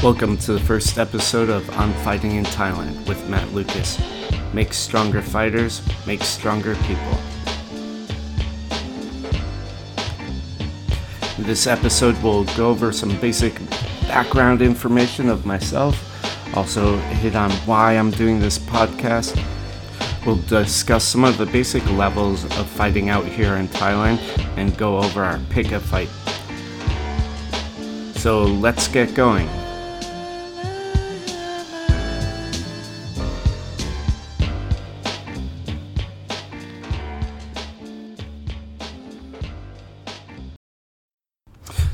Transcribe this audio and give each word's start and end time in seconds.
Welcome 0.00 0.36
to 0.38 0.52
the 0.52 0.60
first 0.60 0.96
episode 0.96 1.50
of 1.50 1.68
I'm 1.70 1.92
Fighting 2.04 2.36
in 2.36 2.44
Thailand 2.44 3.08
with 3.08 3.28
Matt 3.28 3.52
Lucas. 3.52 4.00
Make 4.52 4.72
stronger 4.72 5.20
fighters, 5.20 5.82
make 6.06 6.22
stronger 6.22 6.76
people. 6.84 7.18
This 11.36 11.66
episode, 11.66 12.16
we'll 12.22 12.44
go 12.56 12.68
over 12.68 12.92
some 12.92 13.18
basic 13.20 13.58
background 14.02 14.62
information 14.62 15.28
of 15.28 15.44
myself, 15.44 16.00
also 16.56 16.96
hit 16.98 17.34
on 17.34 17.50
why 17.66 17.94
I'm 17.94 18.12
doing 18.12 18.38
this 18.38 18.56
podcast. 18.56 19.36
We'll 20.24 20.36
discuss 20.42 21.02
some 21.02 21.24
of 21.24 21.38
the 21.38 21.46
basic 21.46 21.84
levels 21.90 22.44
of 22.44 22.68
fighting 22.68 23.08
out 23.08 23.24
here 23.24 23.56
in 23.56 23.66
Thailand 23.66 24.20
and 24.56 24.78
go 24.78 24.98
over 24.98 25.24
our 25.24 25.40
pick 25.50 25.72
a 25.72 25.80
fight. 25.80 26.08
So 28.14 28.44
let's 28.44 28.86
get 28.86 29.12
going. 29.16 29.48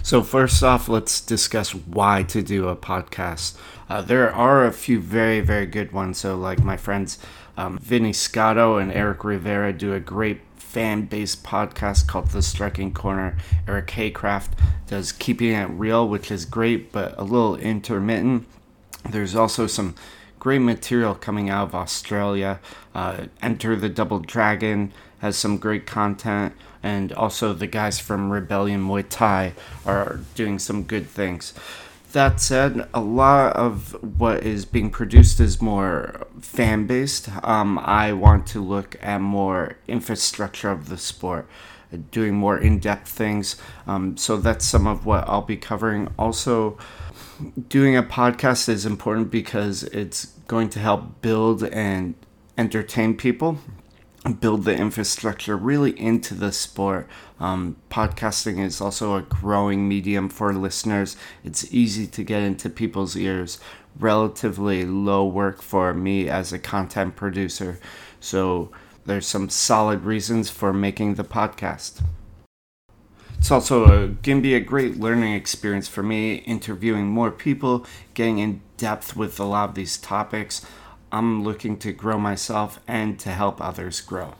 So, 0.04 0.22
first 0.22 0.62
off, 0.62 0.86
let's 0.86 1.22
discuss 1.22 1.74
why 1.74 2.24
to 2.24 2.42
do 2.42 2.68
a 2.68 2.76
podcast. 2.76 3.56
Uh, 3.88 4.02
there 4.02 4.30
are 4.30 4.66
a 4.66 4.70
few 4.70 5.00
very, 5.00 5.40
very 5.40 5.64
good 5.64 5.92
ones. 5.92 6.18
So, 6.18 6.36
like 6.36 6.62
my 6.62 6.76
friends 6.76 7.18
um, 7.56 7.78
Vinny 7.78 8.12
Scotto 8.12 8.76
and 8.76 8.92
Eric 8.92 9.24
Rivera 9.24 9.72
do 9.72 9.94
a 9.94 10.00
great 10.00 10.42
fan 10.56 11.06
based 11.06 11.42
podcast 11.42 12.06
called 12.06 12.28
The 12.28 12.42
Striking 12.42 12.92
Corner. 12.92 13.38
Eric 13.66 13.86
Haycraft 13.86 14.50
does 14.88 15.10
Keeping 15.10 15.52
It 15.52 15.70
Real, 15.70 16.06
which 16.06 16.30
is 16.30 16.44
great, 16.44 16.92
but 16.92 17.18
a 17.18 17.24
little 17.24 17.56
intermittent. 17.56 18.46
There's 19.08 19.34
also 19.34 19.66
some 19.66 19.94
great 20.38 20.58
material 20.58 21.14
coming 21.14 21.48
out 21.48 21.68
of 21.68 21.74
Australia. 21.74 22.60
Uh, 22.94 23.28
Enter 23.40 23.74
the 23.74 23.88
Double 23.88 24.18
Dragon 24.18 24.92
has 25.20 25.38
some 25.38 25.56
great 25.56 25.86
content 25.86 26.52
and 26.84 27.14
also 27.14 27.54
the 27.54 27.66
guys 27.66 27.98
from 27.98 28.30
Rebellion 28.30 28.86
Muay 28.86 29.06
Thai 29.08 29.54
are 29.86 30.20
doing 30.34 30.58
some 30.58 30.82
good 30.82 31.08
things. 31.08 31.54
That 32.12 32.40
said, 32.40 32.86
a 32.92 33.00
lot 33.00 33.56
of 33.56 33.96
what 34.18 34.44
is 34.44 34.66
being 34.66 34.90
produced 34.90 35.40
is 35.40 35.62
more 35.62 36.26
fan 36.40 36.86
based. 36.86 37.30
Um, 37.42 37.78
I 37.78 38.12
want 38.12 38.46
to 38.48 38.62
look 38.62 38.96
at 39.00 39.22
more 39.22 39.76
infrastructure 39.88 40.70
of 40.70 40.90
the 40.90 40.98
sport, 40.98 41.48
doing 42.10 42.34
more 42.34 42.58
in 42.58 42.80
depth 42.80 43.08
things. 43.08 43.56
Um, 43.86 44.18
so 44.18 44.36
that's 44.36 44.66
some 44.66 44.86
of 44.86 45.06
what 45.06 45.26
I'll 45.26 45.42
be 45.42 45.56
covering. 45.56 46.12
Also, 46.18 46.76
doing 47.68 47.96
a 47.96 48.02
podcast 48.02 48.68
is 48.68 48.84
important 48.84 49.30
because 49.30 49.84
it's 49.84 50.26
going 50.46 50.68
to 50.68 50.80
help 50.80 51.22
build 51.22 51.64
and 51.64 52.14
entertain 52.58 53.16
people 53.16 53.58
build 54.32 54.64
the 54.64 54.74
infrastructure 54.74 55.56
really 55.56 55.98
into 55.98 56.34
the 56.34 56.50
sport. 56.50 57.06
Um, 57.38 57.76
podcasting 57.90 58.58
is 58.58 58.80
also 58.80 59.16
a 59.16 59.22
growing 59.22 59.86
medium 59.86 60.30
for 60.30 60.52
listeners. 60.54 61.16
It's 61.44 61.72
easy 61.72 62.06
to 62.06 62.24
get 62.24 62.42
into 62.42 62.70
people's 62.70 63.16
ears, 63.16 63.58
relatively 63.98 64.86
low 64.86 65.26
work 65.26 65.60
for 65.60 65.92
me 65.92 66.28
as 66.28 66.52
a 66.52 66.58
content 66.58 67.16
producer. 67.16 67.78
So 68.18 68.70
there's 69.04 69.26
some 69.26 69.50
solid 69.50 70.04
reasons 70.04 70.48
for 70.48 70.72
making 70.72 71.14
the 71.14 71.24
podcast. 71.24 72.02
It's 73.38 73.50
also 73.50 73.86
going 74.22 74.38
to 74.38 74.40
be 74.40 74.54
a 74.54 74.60
great 74.60 74.96
learning 74.98 75.34
experience 75.34 75.86
for 75.86 76.02
me, 76.02 76.36
interviewing 76.36 77.08
more 77.08 77.30
people, 77.30 77.84
getting 78.14 78.38
in 78.38 78.62
depth 78.78 79.16
with 79.16 79.38
a 79.38 79.44
lot 79.44 79.68
of 79.68 79.74
these 79.74 79.98
topics. 79.98 80.64
I'm 81.14 81.44
looking 81.44 81.76
to 81.76 81.92
grow 81.92 82.18
myself 82.18 82.80
and 82.88 83.20
to 83.20 83.28
help 83.28 83.60
others 83.60 84.00
grow. 84.00 84.34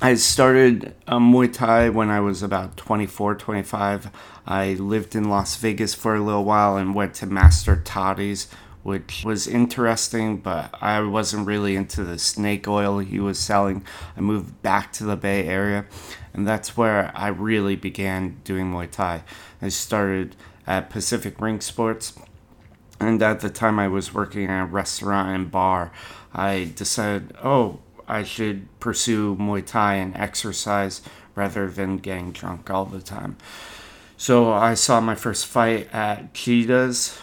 I 0.00 0.14
started 0.14 0.94
um, 1.06 1.30
Muay 1.30 1.52
Thai 1.52 1.90
when 1.90 2.08
I 2.08 2.20
was 2.20 2.42
about 2.42 2.78
24, 2.78 3.34
25. 3.34 4.10
I 4.46 4.72
lived 4.72 5.14
in 5.14 5.28
Las 5.28 5.56
Vegas 5.56 5.92
for 5.92 6.14
a 6.14 6.22
little 6.22 6.44
while 6.44 6.78
and 6.78 6.94
went 6.94 7.12
to 7.16 7.26
Master 7.26 7.76
Toddy's, 7.84 8.50
which 8.82 9.22
was 9.22 9.46
interesting, 9.46 10.38
but 10.38 10.74
I 10.80 11.02
wasn't 11.02 11.46
really 11.46 11.76
into 11.76 12.02
the 12.02 12.18
snake 12.18 12.66
oil 12.66 13.00
he 13.00 13.20
was 13.20 13.38
selling. 13.38 13.84
I 14.16 14.22
moved 14.22 14.62
back 14.62 14.90
to 14.94 15.04
the 15.04 15.16
Bay 15.16 15.46
Area, 15.46 15.84
and 16.32 16.48
that's 16.48 16.78
where 16.78 17.12
I 17.14 17.28
really 17.28 17.76
began 17.76 18.40
doing 18.42 18.72
Muay 18.72 18.90
Thai. 18.90 19.22
I 19.60 19.68
started 19.68 20.34
at 20.66 20.88
Pacific 20.88 21.38
Ring 21.42 21.60
Sports 21.60 22.14
and 23.00 23.22
at 23.22 23.40
the 23.40 23.50
time 23.50 23.78
I 23.78 23.88
was 23.88 24.14
working 24.14 24.44
in 24.44 24.50
a 24.50 24.66
restaurant 24.66 25.30
and 25.30 25.50
bar, 25.50 25.90
I 26.32 26.72
decided, 26.76 27.34
oh, 27.42 27.80
I 28.06 28.22
should 28.24 28.68
pursue 28.78 29.36
Muay 29.36 29.64
Thai 29.64 29.94
and 29.94 30.16
exercise 30.16 31.00
rather 31.34 31.68
than 31.68 31.96
getting 31.98 32.32
drunk 32.32 32.70
all 32.70 32.84
the 32.84 33.00
time. 33.00 33.36
So 34.16 34.52
I 34.52 34.74
saw 34.74 35.00
my 35.00 35.14
first 35.14 35.46
fight 35.46 35.88
at 35.94 36.34
Cheetahs, 36.34 37.18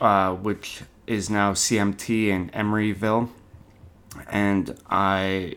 uh, 0.00 0.34
which 0.34 0.82
is 1.06 1.30
now 1.30 1.52
CMT 1.52 2.28
in 2.28 2.50
Emeryville, 2.50 3.28
and 4.28 4.76
I 4.90 5.56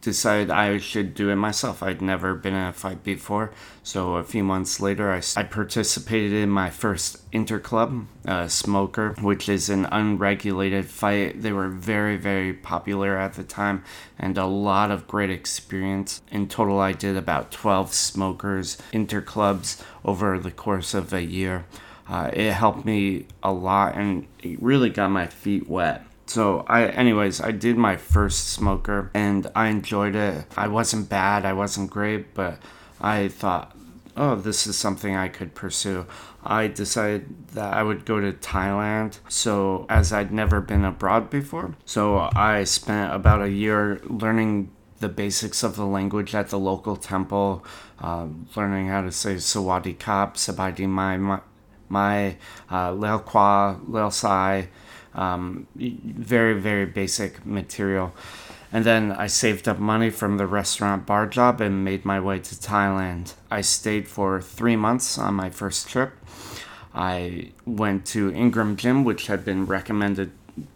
decided 0.00 0.50
I 0.50 0.78
should 0.78 1.14
do 1.14 1.30
it 1.30 1.36
myself. 1.36 1.82
I'd 1.82 2.00
never 2.02 2.34
been 2.34 2.54
in 2.54 2.66
a 2.66 2.72
fight 2.72 3.04
before. 3.04 3.52
So 3.82 4.14
a 4.14 4.24
few 4.24 4.42
months 4.44 4.80
later, 4.80 5.10
I, 5.12 5.22
I 5.36 5.42
participated 5.42 6.32
in 6.32 6.48
my 6.50 6.70
first 6.70 7.30
interclub, 7.30 8.06
uh, 8.26 8.48
Smoker, 8.48 9.14
which 9.20 9.48
is 9.48 9.68
an 9.68 9.86
unregulated 9.86 10.86
fight. 10.86 11.42
They 11.42 11.52
were 11.52 11.68
very, 11.68 12.16
very 12.16 12.52
popular 12.52 13.16
at 13.16 13.34
the 13.34 13.44
time 13.44 13.84
and 14.18 14.36
a 14.38 14.46
lot 14.46 14.90
of 14.90 15.08
great 15.08 15.30
experience. 15.30 16.22
In 16.30 16.48
total, 16.48 16.78
I 16.80 16.92
did 16.92 17.16
about 17.16 17.50
12 17.50 17.92
Smokers 17.92 18.78
interclubs 18.92 19.82
over 20.04 20.38
the 20.38 20.50
course 20.50 20.94
of 20.94 21.12
a 21.12 21.22
year. 21.22 21.64
Uh, 22.08 22.30
it 22.32 22.52
helped 22.52 22.84
me 22.84 23.26
a 23.42 23.52
lot 23.52 23.94
and 23.94 24.26
it 24.42 24.60
really 24.60 24.90
got 24.90 25.10
my 25.10 25.26
feet 25.26 25.68
wet. 25.68 26.04
So 26.30 26.64
I 26.68 26.86
anyways, 26.86 27.40
I 27.40 27.50
did 27.50 27.76
my 27.76 27.96
first 27.96 28.50
smoker 28.50 29.10
and 29.14 29.48
I 29.56 29.66
enjoyed 29.66 30.14
it. 30.14 30.44
I 30.56 30.68
wasn't 30.68 31.08
bad, 31.08 31.44
I 31.44 31.54
wasn't 31.54 31.90
great, 31.90 32.34
but 32.34 32.60
I 33.00 33.26
thought, 33.26 33.76
"Oh, 34.16 34.36
this 34.36 34.64
is 34.64 34.78
something 34.78 35.16
I 35.16 35.26
could 35.26 35.56
pursue." 35.56 36.06
I 36.44 36.68
decided 36.68 37.48
that 37.54 37.74
I 37.74 37.82
would 37.82 38.04
go 38.04 38.20
to 38.20 38.32
Thailand. 38.32 39.18
So, 39.28 39.86
as 39.88 40.12
I'd 40.12 40.30
never 40.30 40.60
been 40.60 40.84
abroad 40.84 41.30
before, 41.30 41.74
so 41.84 42.30
I 42.36 42.62
spent 42.62 43.12
about 43.12 43.42
a 43.42 43.50
year 43.50 44.00
learning 44.04 44.70
the 45.00 45.08
basics 45.08 45.64
of 45.64 45.74
the 45.74 45.86
language 45.98 46.32
at 46.32 46.50
the 46.50 46.60
local 46.60 46.94
temple, 46.94 47.64
uh, 48.00 48.26
learning 48.54 48.86
how 48.86 49.02
to 49.02 49.10
say 49.10 49.34
Sawadi 49.34 49.98
Kap, 49.98 50.36
Sabadi 50.36 50.86
Mai, 50.86 51.40
Mai, 51.88 52.36
uh, 52.70 52.92
Lel 52.92 53.18
Kwa, 53.18 53.80
Lel 53.88 54.12
Sai, 54.12 54.68
um, 55.14 55.66
very, 55.76 56.58
very 56.60 56.86
basic 56.86 57.44
material. 57.44 58.12
And 58.72 58.84
then 58.84 59.12
I 59.12 59.26
saved 59.26 59.68
up 59.68 59.78
money 59.78 60.10
from 60.10 60.36
the 60.36 60.46
restaurant 60.46 61.04
bar 61.04 61.26
job 61.26 61.60
and 61.60 61.84
made 61.84 62.04
my 62.04 62.20
way 62.20 62.38
to 62.38 62.54
Thailand. 62.54 63.34
I 63.50 63.62
stayed 63.62 64.06
for 64.06 64.40
three 64.40 64.76
months 64.76 65.18
on 65.18 65.34
my 65.34 65.50
first 65.50 65.88
trip. 65.88 66.12
I 66.94 67.52
went 67.66 68.06
to 68.06 68.32
Ingram 68.32 68.76
Gym, 68.76 69.04
which 69.04 69.26
had 69.26 69.44
been 69.44 69.66
recommended 69.66 70.30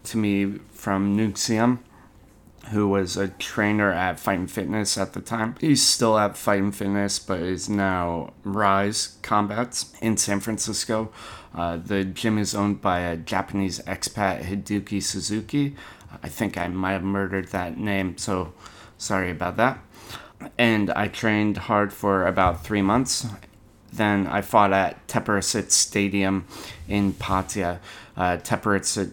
to 0.04 0.16
me 0.16 0.58
from 0.72 1.16
Nuxium 1.16 1.78
who 2.70 2.88
was 2.88 3.16
a 3.16 3.28
trainer 3.28 3.90
at 3.90 4.18
Fight 4.18 4.38
and 4.38 4.50
Fitness 4.50 4.96
at 4.96 5.12
the 5.12 5.20
time. 5.20 5.56
He's 5.60 5.84
still 5.86 6.18
at 6.18 6.36
Fight 6.36 6.62
and 6.62 6.74
Fitness, 6.74 7.18
but 7.18 7.40
is 7.40 7.68
now 7.68 8.32
Rise 8.42 9.18
Combats 9.22 9.92
in 10.00 10.16
San 10.16 10.40
Francisco. 10.40 11.12
Uh, 11.54 11.76
the 11.76 12.04
gym 12.04 12.38
is 12.38 12.54
owned 12.54 12.80
by 12.80 13.00
a 13.00 13.16
Japanese 13.16 13.78
expat, 13.80 14.42
Hideki 14.44 15.02
Suzuki. 15.02 15.76
I 16.22 16.28
think 16.28 16.56
I 16.56 16.68
might 16.68 16.92
have 16.92 17.02
murdered 17.02 17.48
that 17.48 17.78
name, 17.78 18.16
so 18.18 18.52
sorry 18.98 19.30
about 19.30 19.56
that. 19.56 19.78
And 20.58 20.90
I 20.90 21.08
trained 21.08 21.56
hard 21.56 21.92
for 21.92 22.26
about 22.26 22.64
three 22.64 22.82
months. 22.82 23.26
Then 23.92 24.26
I 24.26 24.40
fought 24.40 24.72
at 24.72 25.06
Thepprasit 25.06 25.70
Stadium 25.70 26.46
in 26.88 27.12
Pattaya. 27.14 27.78
Uh, 28.16 28.38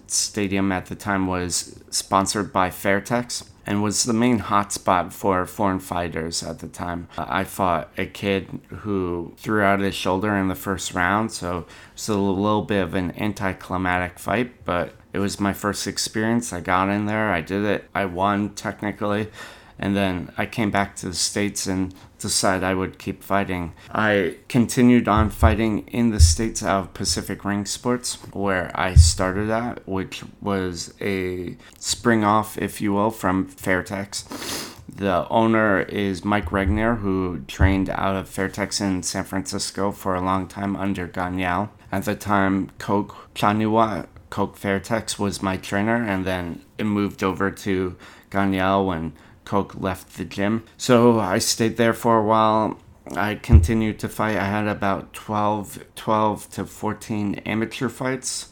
Stadium 0.08 0.72
at 0.72 0.86
the 0.88 0.96
time 0.96 1.28
was 1.28 1.80
sponsored 1.90 2.54
by 2.54 2.70
Fairtex 2.70 3.44
and 3.66 3.84
was 3.84 4.04
the 4.04 4.14
main 4.14 4.40
hotspot 4.40 5.14
for 5.14 5.46
foreign 5.46 5.80
fighters 5.80 6.44
at 6.44 6.60
the 6.60 6.68
time. 6.68 7.08
Uh, 7.18 7.26
I 7.28 7.44
fought 7.44 7.92
a 7.98 8.06
kid 8.06 8.60
who 8.70 9.34
threw 9.38 9.62
out 9.62 9.80
his 9.80 9.96
shoulder 9.96 10.36
in 10.36 10.48
the 10.48 10.56
first 10.56 10.94
round, 10.94 11.32
so 11.32 11.60
it 11.60 11.66
was 11.94 12.10
a 12.10 12.18
little 12.18 12.64
bit 12.64 12.82
of 12.82 12.94
an 12.96 13.14
anticlimactic 13.20 14.20
fight, 14.20 14.66
but 14.66 14.94
it 15.14 15.20
was 15.20 15.40
my 15.40 15.54
first 15.54 15.88
experience. 15.88 16.54
I 16.54 16.62
got 16.62 16.90
in 16.90 17.06
there, 17.06 17.32
I 17.32 17.42
did 17.42 17.64
it, 17.64 17.90
I 17.94 18.06
won 18.06 18.56
technically, 18.56 19.30
And 19.82 19.96
then 19.96 20.32
I 20.38 20.46
came 20.46 20.70
back 20.70 20.96
to 20.98 21.08
the 21.08 21.16
States 21.16 21.66
and 21.66 21.94
decided 22.20 22.64
I 22.64 22.76
would 22.76 23.00
keep 23.00 23.24
fighting. 23.24 23.74
I 23.92 24.38
continued 24.48 25.08
on 25.08 25.32
fighting 25.32 25.88
in 25.88 26.12
the 26.12 26.20
States 26.20 26.62
out 26.62 26.82
of 26.82 26.94
Pacific 26.94 27.44
Ring 27.44 27.66
Sports, 27.66 28.16
where 28.32 28.72
I 28.76 28.94
started 28.94 29.50
at, 29.50 29.88
which 29.88 30.24
was 30.40 30.94
a 31.02 31.58
spring 31.80 32.24
off, 32.24 32.60
if 32.60 32.80
you 32.80 32.94
will, 32.94 33.10
from 33.10 33.48
Fairtex. 33.48 34.68
The 34.88 35.28
owner 35.30 35.82
is 35.82 36.24
Mike 36.24 36.52
Regner, 36.52 37.00
who 37.00 37.44
trained 37.48 37.90
out 37.90 38.16
of 38.16 38.30
Fairtex 38.30 38.82
in 38.82 39.02
San 39.02 39.24
Francisco 39.24 39.92
for 39.92 40.14
a 40.14 40.22
long 40.22 40.48
time 40.48 40.76
under 40.76 41.08
Ganyal. 41.08 41.70
At 41.92 42.06
the 42.06 42.16
time, 42.16 42.70
Coke 42.78 43.34
Chaniwa, 43.34 44.06
Coke 44.30 44.58
Fairtex 44.58 45.18
was 45.18 45.42
my 45.42 45.58
trainer, 45.58 45.96
and 45.96 46.24
then 46.24 46.62
it 46.78 46.84
moved 46.84 47.24
over 47.24 47.50
to 47.50 47.98
Ganyal 48.30 48.86
when 48.86 49.14
Coke 49.46 49.80
left 49.80 50.18
the 50.18 50.26
gym. 50.26 50.64
So 50.78 51.20
I 51.20 51.40
stayed 51.40 51.78
there 51.78 51.94
for 51.94 52.18
a 52.18 52.24
while. 52.24 52.80
I 53.16 53.36
continued 53.36 54.00
to 54.00 54.10
fight. 54.10 54.38
I 54.38 54.46
had 54.46 54.68
about 54.68 55.14
12, 55.14 55.86
12 55.96 56.50
to 56.52 56.66
14 56.66 57.36
amateur 57.46 57.90
fights 57.90 58.50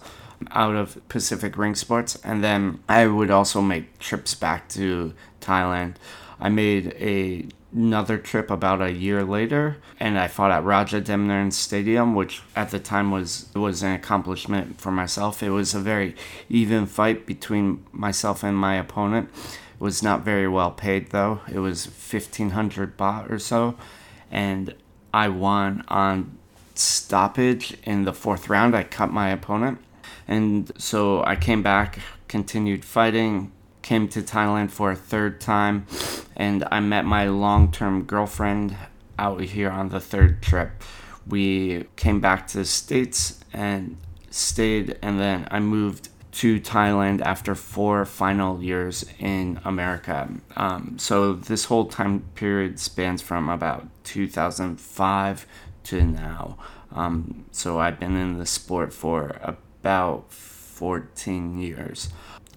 out 0.52 0.76
of 0.76 1.08
Pacific 1.10 1.58
Ring 1.58 1.76
Sports. 1.76 2.18
And 2.24 2.44
then 2.44 2.80
I 2.90 3.08
would 3.08 3.30
also 3.30 3.62
make 3.62 4.00
trips 4.00 4.36
back 4.36 4.68
to 4.70 5.14
Thailand. 5.42 5.96
I 6.40 6.50
made 6.50 6.94
a, 6.94 7.48
another 7.74 8.18
trip 8.18 8.50
about 8.50 8.82
a 8.82 8.92
year 8.92 9.24
later, 9.24 9.78
and 10.00 10.18
I 10.18 10.28
fought 10.28 10.52
at 10.52 10.64
Raja 10.64 11.02
Rajadamnern 11.02 11.52
Stadium, 11.52 12.16
which 12.16 12.42
at 12.56 12.72
the 12.72 12.80
time 12.80 13.12
was 13.12 13.50
was 13.54 13.84
an 13.84 13.94
accomplishment 13.94 14.80
for 14.80 14.92
myself. 14.92 15.44
It 15.44 15.50
was 15.50 15.74
a 15.74 15.80
very 15.80 16.16
even 16.48 16.86
fight 16.86 17.26
between 17.26 17.86
myself 17.92 18.44
and 18.44 18.56
my 18.56 18.76
opponent. 18.76 19.30
Was 19.80 20.04
not 20.04 20.26
very 20.26 20.48
well 20.48 20.72
paid 20.72 21.12
though. 21.12 21.40
It 21.50 21.60
was 21.60 21.86
fifteen 21.86 22.50
hundred 22.50 22.98
baht 22.98 23.32
or 23.32 23.40
so, 23.40 23.76
and 24.30 24.76
I 25.14 25.30
won 25.30 25.86
on 25.88 26.38
stoppage 26.76 27.78
in 27.84 28.04
the 28.04 28.14
fourth 28.14 28.50
round. 28.50 28.76
I 28.76 28.84
cut 28.84 29.10
my 29.12 29.30
opponent, 29.30 29.80
and 30.28 30.70
so 30.78 31.24
I 31.24 31.38
came 31.38 31.64
back, 31.64 32.00
continued 32.28 32.84
fighting, 32.84 33.54
came 33.82 34.10
to 34.10 34.22
Thailand 34.22 34.70
for 34.70 34.92
a 34.92 34.96
third 34.98 35.40
time, 35.40 35.88
and 36.36 36.68
I 36.70 36.82
met 36.82 37.06
my 37.06 37.30
long 37.30 37.72
term 37.72 38.04
girlfriend 38.04 38.76
out 39.18 39.42
here 39.42 39.70
on 39.70 39.90
the 39.90 40.02
third 40.02 40.42
trip. 40.42 40.72
We 41.26 41.86
came 41.96 42.20
back 42.20 42.48
to 42.48 42.58
the 42.58 42.66
States 42.66 43.40
and 43.54 43.96
stayed, 44.30 45.00
and 45.02 45.20
then 45.20 45.48
I 45.50 45.60
moved 45.60 46.10
to 46.32 46.60
Thailand 46.60 47.22
after 47.22 47.56
four 47.56 48.06
final 48.06 48.62
years 48.62 49.06
in 49.20 49.60
America. 49.66 50.30
Um, 50.56 50.98
so 50.98 51.34
this 51.34 51.66
whole 51.66 51.86
time 51.86 52.22
period 52.36 52.80
spans 52.80 53.22
from 53.22 53.50
about 53.50 53.88
2005 54.04 55.48
to 55.86 56.02
now. 56.04 56.58
Um, 56.92 57.46
so 57.52 57.80
I've 57.80 58.00
been 58.00 58.16
in 58.16 58.38
the 58.38 58.46
sport 58.46 58.94
for 58.94 59.38
about 59.42 60.32
14 60.32 61.60
years. 61.60 62.10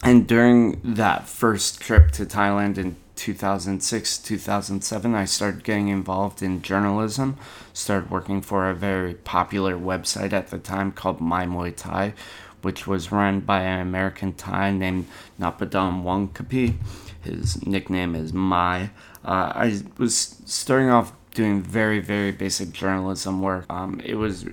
And 0.02 0.26
during 0.26 0.80
that 0.82 1.28
first 1.28 1.80
trip 1.80 2.10
to 2.12 2.26
Thailand 2.26 2.76
in 2.76 2.96
2006, 3.14 4.18
2007, 4.18 5.14
I 5.14 5.24
started 5.26 5.62
getting 5.62 5.88
involved 5.88 6.42
in 6.42 6.60
journalism. 6.60 7.36
Started 7.72 8.10
working 8.10 8.40
for 8.40 8.68
a 8.68 8.74
very 8.74 9.14
popular 9.14 9.76
website 9.76 10.32
at 10.32 10.48
the 10.48 10.58
time 10.58 10.90
called 10.90 11.20
My 11.20 11.46
Muay 11.46 11.76
Thai, 11.76 12.14
which 12.62 12.86
was 12.86 13.12
run 13.12 13.40
by 13.40 13.62
an 13.62 13.80
American 13.80 14.32
Thai 14.32 14.70
named 14.70 15.06
Napadam 15.38 16.02
Wongkapi. 16.02 16.74
His 17.22 17.64
nickname 17.66 18.14
is 18.14 18.32
Mai. 18.32 18.90
Uh, 19.24 19.52
I 19.54 19.82
was 19.98 20.40
starting 20.46 20.90
off 20.90 21.12
doing 21.34 21.62
very, 21.62 22.00
very 22.00 22.32
basic 22.32 22.72
journalism 22.72 23.40
work. 23.40 23.64
Um, 23.70 24.00
it 24.04 24.14
was 24.14 24.46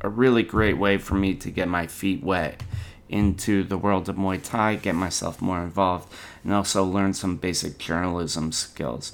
a 0.00 0.08
really 0.08 0.42
great 0.42 0.78
way 0.78 0.98
for 0.98 1.14
me 1.14 1.34
to 1.34 1.50
get 1.50 1.68
my 1.68 1.86
feet 1.86 2.22
wet 2.22 2.62
into 3.08 3.62
the 3.62 3.76
world 3.76 4.08
of 4.08 4.16
Muay 4.16 4.42
Thai, 4.42 4.76
get 4.76 4.94
myself 4.94 5.40
more 5.42 5.62
involved, 5.62 6.12
and 6.42 6.52
also 6.52 6.82
learn 6.82 7.12
some 7.12 7.36
basic 7.36 7.78
journalism 7.78 8.52
skills. 8.52 9.12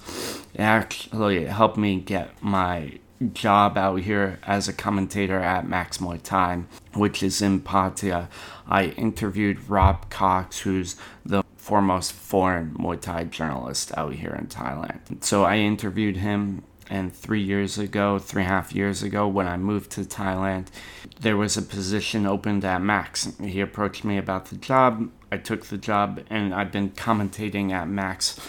It 0.55 0.61
actually 0.61 1.45
helped 1.47 1.77
me 1.77 1.99
get 2.01 2.41
my 2.43 2.99
job 3.33 3.77
out 3.77 4.01
here 4.01 4.39
as 4.47 4.69
a 4.69 4.73
commentator 4.73 5.39
at 5.39 5.69
Max 5.69 5.99
Muay 5.99 6.23
Thai, 6.23 6.63
which 6.95 7.23
is 7.23 7.43
in 7.43 7.61
Pattaya. 7.61 8.29
I 8.67 8.87
interviewed 8.87 9.69
Rob 9.69 10.09
Cox, 10.11 10.61
who's 10.61 10.97
the 11.25 11.43
foremost 11.57 12.13
foreign 12.13 12.75
Muay 12.75 13.01
Thai 13.01 13.25
journalist 13.25 13.97
out 13.97 14.15
here 14.15 14.35
in 14.39 14.47
Thailand. 14.47 15.23
So 15.23 15.45
I 15.45 15.57
interviewed 15.57 16.17
him 16.17 16.63
and 16.91 17.13
three 17.13 17.43
years 17.43 17.79
ago, 17.79 18.19
three 18.19 18.43
and 18.43 18.51
a 18.51 18.55
half 18.55 18.75
years 18.75 19.03
ago, 19.03 19.29
when 19.29 19.47
I 19.47 19.57
moved 19.57 19.91
to 19.93 20.03
Thailand, 20.03 20.69
there 21.21 21.37
was 21.37 21.57
a 21.57 21.63
position 21.63 22.27
opened 22.27 22.65
at 22.65 22.81
Max. 22.81 23.31
He 23.43 23.61
approached 23.61 24.05
me 24.05 24.17
about 24.17 24.47
the 24.47 24.57
job. 24.57 25.11
I 25.31 25.37
took 25.37 25.67
the 25.67 25.77
job, 25.77 26.23
and 26.31 26.55
I've 26.55 26.73
been 26.73 26.91
commentating 26.91 27.73
at 27.73 27.89
Max 27.89 28.41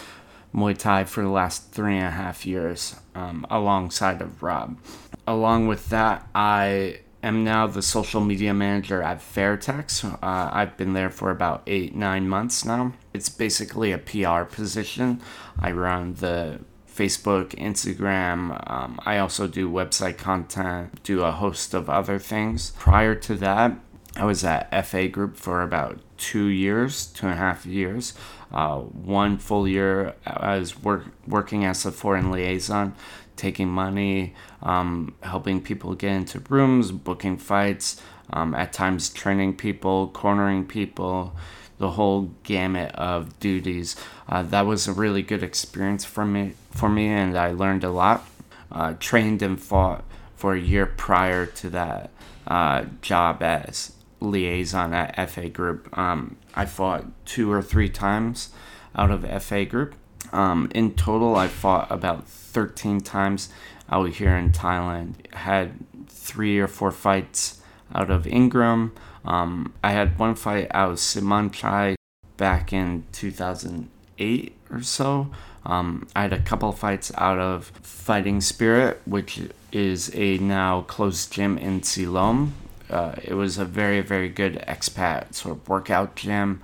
Muay 0.54 0.76
Thai 0.76 1.04
for 1.04 1.22
the 1.22 1.30
last 1.30 1.72
three 1.72 1.96
and 1.96 2.06
a 2.06 2.10
half 2.10 2.44
years 2.44 2.96
um, 3.14 3.46
alongside 3.50 4.20
of 4.20 4.42
Rob. 4.42 4.78
Along 5.26 5.68
with 5.68 5.88
that, 5.90 6.28
I 6.34 7.00
am 7.22 7.44
now 7.44 7.66
the 7.66 7.82
social 7.82 8.20
media 8.20 8.54
manager 8.54 9.02
at 9.02 9.18
Fairtex. 9.20 10.04
Uh, 10.04 10.50
I've 10.52 10.76
been 10.76 10.94
there 10.94 11.10
for 11.10 11.30
about 11.30 11.62
eight, 11.66 11.94
nine 11.94 12.28
months 12.28 12.64
now. 12.64 12.92
It's 13.12 13.28
basically 13.28 13.92
a 13.92 13.98
PR 13.98 14.42
position. 14.44 15.20
I 15.58 15.72
run 15.72 16.14
the 16.14 16.60
Facebook, 16.92 17.54
Instagram. 17.54 18.70
Um, 18.70 18.98
I 19.06 19.18
also 19.18 19.46
do 19.46 19.70
website 19.70 20.18
content, 20.18 21.02
do 21.02 21.22
a 21.22 21.30
host 21.30 21.74
of 21.74 21.88
other 21.88 22.18
things. 22.18 22.72
Prior 22.72 23.14
to 23.14 23.34
that, 23.36 23.78
I 24.16 24.24
was 24.24 24.44
at 24.44 24.86
FA 24.86 25.08
Group 25.08 25.36
for 25.36 25.62
about 25.62 26.00
two 26.16 26.46
years, 26.46 27.06
two 27.06 27.26
and 27.26 27.34
a 27.34 27.38
half 27.38 27.64
years. 27.64 28.14
Uh, 28.52 28.78
one 28.78 29.38
full 29.38 29.68
year 29.68 30.14
I 30.26 30.58
was 30.58 30.78
work, 30.82 31.04
working 31.26 31.64
as 31.64 31.86
a 31.86 31.92
foreign 31.92 32.30
liaison, 32.30 32.94
taking 33.36 33.68
money, 33.68 34.34
um, 34.62 35.14
helping 35.22 35.62
people 35.62 35.94
get 35.94 36.12
into 36.12 36.40
rooms, 36.48 36.90
booking 36.90 37.38
fights, 37.38 38.02
um, 38.32 38.54
at 38.54 38.72
times 38.72 39.10
training 39.10 39.56
people, 39.56 40.08
cornering 40.08 40.66
people, 40.66 41.34
the 41.78 41.92
whole 41.92 42.30
gamut 42.42 42.94
of 42.96 43.38
duties. 43.38 43.96
Uh, 44.28 44.42
that 44.42 44.66
was 44.66 44.88
a 44.88 44.92
really 44.92 45.22
good 45.22 45.42
experience 45.42 46.04
for 46.04 46.26
me, 46.26 46.54
for 46.70 46.88
me, 46.88 47.06
and 47.06 47.38
I 47.38 47.52
learned 47.52 47.84
a 47.84 47.90
lot. 47.90 48.26
Uh, 48.72 48.94
trained 49.00 49.42
and 49.42 49.60
fought 49.60 50.04
for 50.36 50.54
a 50.54 50.60
year 50.60 50.86
prior 50.86 51.44
to 51.44 51.70
that 51.70 52.10
uh, 52.46 52.84
job 53.02 53.42
as 53.42 53.92
liaison 54.20 54.92
at 54.92 55.30
FA 55.30 55.48
Group. 55.48 55.96
Um, 55.96 56.36
I 56.54 56.66
fought 56.66 57.04
two 57.24 57.50
or 57.50 57.62
three 57.62 57.88
times 57.88 58.50
out 58.94 59.10
of 59.10 59.42
FA 59.42 59.64
Group. 59.64 59.94
Um, 60.32 60.70
in 60.74 60.94
total, 60.94 61.36
I 61.36 61.48
fought 61.48 61.90
about 61.90 62.28
13 62.28 63.00
times 63.00 63.48
out 63.90 64.10
here 64.10 64.36
in 64.36 64.52
Thailand. 64.52 65.32
Had 65.34 65.72
three 66.08 66.58
or 66.58 66.68
four 66.68 66.92
fights 66.92 67.60
out 67.94 68.10
of 68.10 68.26
Ingram. 68.26 68.92
Um, 69.24 69.74
I 69.82 69.92
had 69.92 70.18
one 70.18 70.34
fight 70.34 70.68
out 70.70 70.92
of 70.92 71.00
Simon 71.00 71.50
Simanchai 71.50 71.94
back 72.36 72.72
in 72.72 73.04
2008 73.12 74.56
or 74.70 74.82
so. 74.82 75.30
Um, 75.66 76.08
I 76.16 76.22
had 76.22 76.32
a 76.32 76.40
couple 76.40 76.72
fights 76.72 77.12
out 77.18 77.38
of 77.38 77.66
Fighting 77.82 78.40
Spirit, 78.40 79.00
which 79.04 79.42
is 79.72 80.10
a 80.14 80.38
now 80.38 80.82
closed 80.82 81.32
gym 81.32 81.58
in 81.58 81.80
Silom. 81.82 82.52
Uh, 82.90 83.14
it 83.22 83.34
was 83.34 83.58
a 83.58 83.64
very, 83.64 84.00
very 84.00 84.28
good 84.28 84.62
expat 84.66 85.34
sort 85.34 85.56
of 85.56 85.68
workout 85.68 86.16
gym 86.16 86.60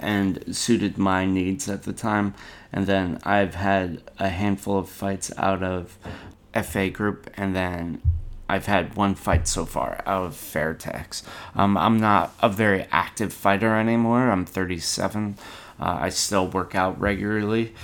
and 0.00 0.54
suited 0.54 0.98
my 0.98 1.24
needs 1.24 1.68
at 1.68 1.84
the 1.84 1.92
time. 1.92 2.34
And 2.72 2.86
then 2.86 3.18
I've 3.24 3.54
had 3.54 4.02
a 4.18 4.28
handful 4.28 4.78
of 4.78 4.88
fights 4.88 5.32
out 5.36 5.62
of 5.62 5.98
FA 6.52 6.90
Group 6.90 7.30
and 7.36 7.54
then 7.54 8.02
I've 8.48 8.66
had 8.66 8.96
one 8.96 9.14
fight 9.14 9.46
so 9.46 9.66
far 9.66 10.02
out 10.06 10.24
of 10.24 10.34
Fairtex. 10.34 11.22
Um, 11.54 11.76
I'm 11.76 12.00
not 12.00 12.34
a 12.40 12.48
very 12.48 12.86
active 12.90 13.32
fighter 13.32 13.74
anymore. 13.74 14.30
I'm 14.30 14.46
37. 14.46 15.36
Uh, 15.78 15.98
I 16.00 16.08
still 16.08 16.46
work 16.48 16.74
out 16.74 16.98
regularly. 16.98 17.74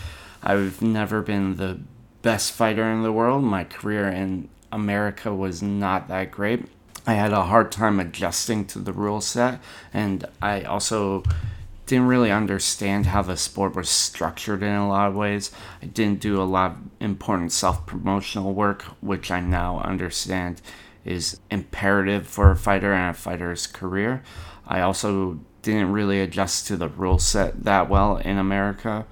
I've 0.43 0.81
never 0.81 1.21
been 1.21 1.57
the 1.57 1.81
best 2.23 2.53
fighter 2.53 2.85
in 2.85 3.03
the 3.03 3.13
world. 3.13 3.45
My 3.45 3.65
career 3.65 4.09
in 4.09 4.49
America 4.73 5.35
was 5.35 5.63
not 5.63 6.09
that 6.09 6.31
great. 6.31 6.67
I 7.07 7.15
had 7.15 7.33
a 7.33 7.43
hard 7.43 7.71
time 7.71 8.01
adjusting 8.01 8.65
to 8.67 8.79
the 8.79 8.93
rule 8.93 9.21
set, 9.21 9.61
and 9.93 10.25
I 10.41 10.63
also 10.63 11.23
didn't 11.87 12.07
really 12.07 12.31
understand 12.31 13.07
how 13.07 13.21
the 13.23 13.37
sport 13.37 13.77
was 13.77 13.91
structured 13.91 14.63
in 14.63 14.73
a 14.73 14.89
lot 14.89 15.09
of 15.09 15.15
ways. 15.15 15.51
I 15.83 15.87
didn't 15.87 16.21
do 16.21 16.41
a 16.41 16.45
lot 16.45 16.73
of 16.73 16.79
important 17.01 17.53
self 17.53 17.85
promotional 17.85 18.55
work, 18.55 18.83
which 19.01 19.31
I 19.31 19.41
now 19.41 19.81
understand 19.81 20.63
is 21.05 21.41
imperative 21.51 22.27
for 22.27 22.51
a 22.51 22.57
fighter 22.57 22.95
and 22.95 23.11
a 23.11 23.19
fighter's 23.19 23.67
career. 23.67 24.23
I 24.67 24.81
also 24.81 25.41
didn't 25.61 25.93
really 25.93 26.21
adjust 26.21 26.67
to 26.69 26.77
the 26.77 26.89
rule 26.89 27.19
set 27.19 27.65
that 27.65 27.91
well 27.91 28.17
in 28.17 28.39
America. 28.39 29.07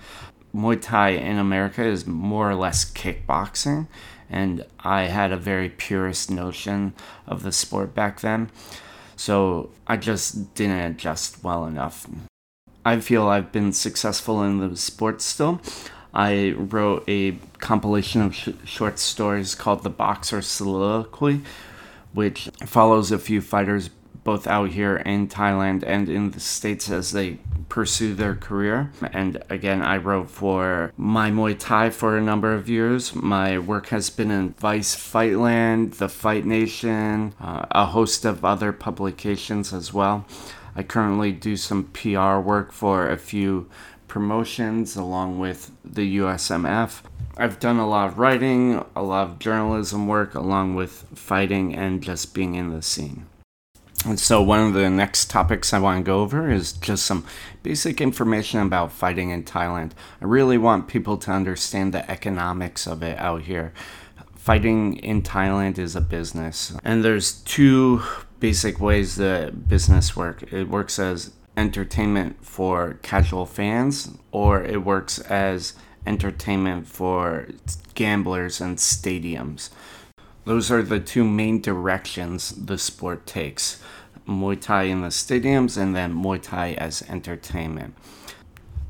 Muay 0.54 0.80
Thai 0.80 1.10
in 1.10 1.38
America 1.38 1.82
is 1.82 2.06
more 2.06 2.50
or 2.50 2.54
less 2.54 2.90
kickboxing, 2.90 3.88
and 4.32 4.64
I 4.80 5.02
had 5.02 5.30
a 5.30 5.36
very 5.36 5.68
purist 5.68 6.30
notion 6.30 6.94
of 7.26 7.42
the 7.42 7.52
sport 7.52 7.94
back 7.94 8.20
then. 8.20 8.50
So 9.14 9.70
I 9.86 9.98
just 9.98 10.54
didn't 10.54 10.80
adjust 10.80 11.44
well 11.44 11.66
enough. 11.66 12.08
I 12.84 12.98
feel 12.98 13.28
I've 13.28 13.52
been 13.52 13.72
successful 13.72 14.42
in 14.42 14.58
the 14.58 14.76
sport 14.76 15.20
still. 15.20 15.60
I 16.14 16.54
wrote 16.56 17.04
a 17.06 17.32
compilation 17.58 18.22
of 18.22 18.34
sh- 18.34 18.48
short 18.64 18.98
stories 18.98 19.54
called 19.54 19.82
The 19.82 19.90
Boxer 19.90 20.42
Soliloquy, 20.42 21.42
which 22.12 22.50
follows 22.66 23.12
a 23.12 23.18
few 23.18 23.40
fighters 23.40 23.90
both 24.24 24.46
out 24.46 24.70
here 24.70 24.96
in 24.96 25.28
Thailand 25.28 25.82
and 25.86 26.08
in 26.08 26.30
the 26.30 26.40
States 26.40 26.90
as 26.90 27.12
they 27.12 27.38
pursue 27.68 28.14
their 28.14 28.34
career. 28.34 28.92
And 29.12 29.42
again, 29.48 29.82
I 29.82 29.96
wrote 29.96 30.30
for 30.30 30.92
My 30.96 31.30
Muay 31.30 31.58
Thai 31.58 31.90
for 31.90 32.16
a 32.16 32.22
number 32.22 32.52
of 32.52 32.68
years. 32.68 33.14
My 33.14 33.58
work 33.58 33.88
has 33.88 34.10
been 34.10 34.30
in 34.30 34.50
Vice 34.54 34.94
Fightland, 34.94 35.96
The 35.96 36.08
Fight 36.08 36.44
Nation, 36.44 37.34
uh, 37.40 37.66
a 37.70 37.86
host 37.86 38.24
of 38.24 38.44
other 38.44 38.72
publications 38.72 39.72
as 39.72 39.92
well. 39.92 40.26
I 40.74 40.82
currently 40.82 41.32
do 41.32 41.56
some 41.56 41.84
PR 41.84 42.38
work 42.38 42.72
for 42.72 43.08
a 43.08 43.18
few 43.18 43.68
promotions 44.08 44.96
along 44.96 45.38
with 45.38 45.70
the 45.84 46.18
USMF. 46.18 47.00
I've 47.38 47.58
done 47.58 47.78
a 47.78 47.88
lot 47.88 48.08
of 48.08 48.18
writing, 48.18 48.84
a 48.94 49.02
lot 49.02 49.28
of 49.28 49.38
journalism 49.38 50.06
work, 50.06 50.34
along 50.34 50.74
with 50.74 51.06
fighting 51.14 51.74
and 51.74 52.02
just 52.02 52.34
being 52.34 52.54
in 52.54 52.70
the 52.70 52.82
scene. 52.82 53.24
And 54.04 54.18
so, 54.18 54.42
one 54.42 54.60
of 54.60 54.74
the 54.74 54.90
next 54.90 55.30
topics 55.30 55.72
I 55.72 55.78
want 55.78 56.04
to 56.04 56.08
go 56.08 56.20
over 56.20 56.50
is 56.50 56.72
just 56.72 57.06
some 57.06 57.24
basic 57.62 58.00
information 58.00 58.60
about 58.60 58.90
fighting 58.90 59.30
in 59.30 59.44
Thailand. 59.44 59.92
I 60.20 60.24
really 60.24 60.58
want 60.58 60.88
people 60.88 61.16
to 61.18 61.30
understand 61.30 61.94
the 61.94 62.10
economics 62.10 62.86
of 62.86 63.02
it 63.02 63.16
out 63.18 63.42
here. 63.42 63.72
Fighting 64.34 64.96
in 64.96 65.22
Thailand 65.22 65.78
is 65.78 65.94
a 65.94 66.00
business, 66.00 66.76
and 66.82 67.04
there's 67.04 67.32
two 67.42 68.02
basic 68.40 68.80
ways 68.80 69.14
that 69.16 69.68
business 69.68 70.16
work. 70.16 70.52
It 70.52 70.68
works 70.68 70.98
as 70.98 71.30
entertainment 71.56 72.44
for 72.44 72.98
casual 73.02 73.46
fans, 73.46 74.10
or 74.32 74.64
it 74.64 74.84
works 74.84 75.20
as 75.20 75.74
entertainment 76.06 76.88
for 76.88 77.46
gamblers 77.94 78.60
and 78.60 78.78
stadiums. 78.78 79.70
Those 80.44 80.70
are 80.70 80.82
the 80.82 81.00
two 81.00 81.24
main 81.24 81.60
directions 81.60 82.50
the 82.50 82.78
sport 82.78 83.26
takes 83.26 83.82
Muay 84.26 84.60
Thai 84.60 84.84
in 84.84 85.02
the 85.02 85.08
stadiums 85.08 85.76
and 85.76 85.94
then 85.94 86.14
Muay 86.14 86.42
Thai 86.42 86.72
as 86.74 87.02
entertainment. 87.08 87.94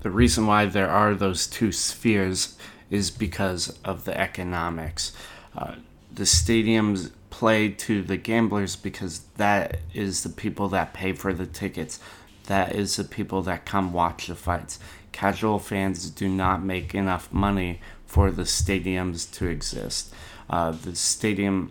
The 0.00 0.10
reason 0.10 0.46
why 0.46 0.66
there 0.66 0.88
are 0.88 1.14
those 1.14 1.46
two 1.46 1.72
spheres 1.72 2.56
is 2.90 3.10
because 3.10 3.78
of 3.84 4.04
the 4.04 4.18
economics. 4.18 5.12
Uh, 5.56 5.76
the 6.12 6.24
stadiums 6.24 7.10
play 7.30 7.68
to 7.70 8.02
the 8.02 8.16
gamblers 8.16 8.76
because 8.76 9.20
that 9.36 9.78
is 9.94 10.22
the 10.22 10.28
people 10.28 10.68
that 10.68 10.92
pay 10.92 11.12
for 11.12 11.32
the 11.32 11.46
tickets. 11.46 12.00
That 12.46 12.74
is 12.74 12.96
the 12.96 13.04
people 13.04 13.42
that 13.42 13.64
come 13.64 13.92
watch 13.92 14.26
the 14.26 14.34
fights. 14.34 14.78
Casual 15.12 15.58
fans 15.58 16.10
do 16.10 16.28
not 16.28 16.62
make 16.62 16.94
enough 16.94 17.32
money 17.32 17.80
for 18.06 18.30
the 18.30 18.42
stadiums 18.42 19.30
to 19.38 19.46
exist. 19.46 20.12
Uh, 20.48 20.72
the 20.72 20.94
stadium, 20.94 21.70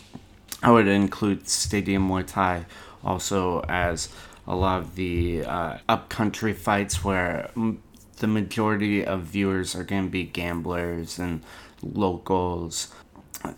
I 0.64 0.72
would 0.72 0.88
include 0.88 1.48
Stadium 1.48 2.08
Muay 2.10 2.26
Thai 2.26 2.66
also 3.04 3.62
as 3.68 4.10
a 4.48 4.56
lot 4.56 4.82
of 4.82 4.96
the 4.96 5.46
uh, 5.46 5.78
upcountry 5.88 6.54
fights 6.54 7.04
where 7.04 7.52
m- 7.56 7.82
the 8.18 8.28
majority 8.28 9.06
of 9.06 9.22
viewers 9.24 9.76
are 9.76 9.84
going 9.84 10.06
to 10.06 10.10
be 10.10 10.24
gamblers 10.24 11.20
and 11.20 11.44
locals. 11.82 12.94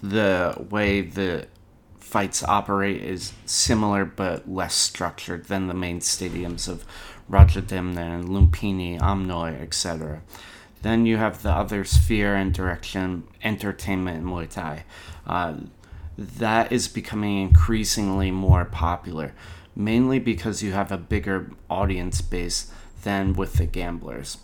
The 0.02 0.66
way 0.70 1.02
the 1.02 1.48
fights 2.00 2.44
operate 2.44 3.02
is 3.02 3.34
similar 3.46 4.06
but 4.06 4.50
less 4.50 4.76
structured 4.76 5.46
than 5.46 5.68
the 5.68 5.74
main 5.74 6.00
stadiums 6.00 6.68
of 6.68 6.86
Rajadamnern 7.30 7.98
and 7.98 8.30
Lumpini, 8.30 9.00
Omnoi, 9.00 9.60
etc. 9.62 10.22
Then 10.84 11.06
you 11.06 11.18
have 11.18 11.42
the 11.42 11.52
other 11.52 11.86
sphere 11.86 12.36
and 12.36 12.54
direction, 12.54 13.24
entertainment 13.42 14.18
and 14.18 14.28
Muay 14.28 14.50
Thai. 14.50 14.84
Uh, 15.26 15.56
that 16.18 16.72
is 16.72 16.88
becoming 16.88 17.42
increasingly 17.42 18.32
more 18.32 18.66
popular, 18.66 19.34
mainly 19.76 20.20
because 20.20 20.62
you 20.62 20.74
have 20.74 20.92
a 20.92 20.98
bigger 20.98 21.52
audience 21.70 22.22
base 22.22 22.70
than 23.04 23.34
with 23.34 23.54
the 23.54 23.66
gamblers. 23.66 24.38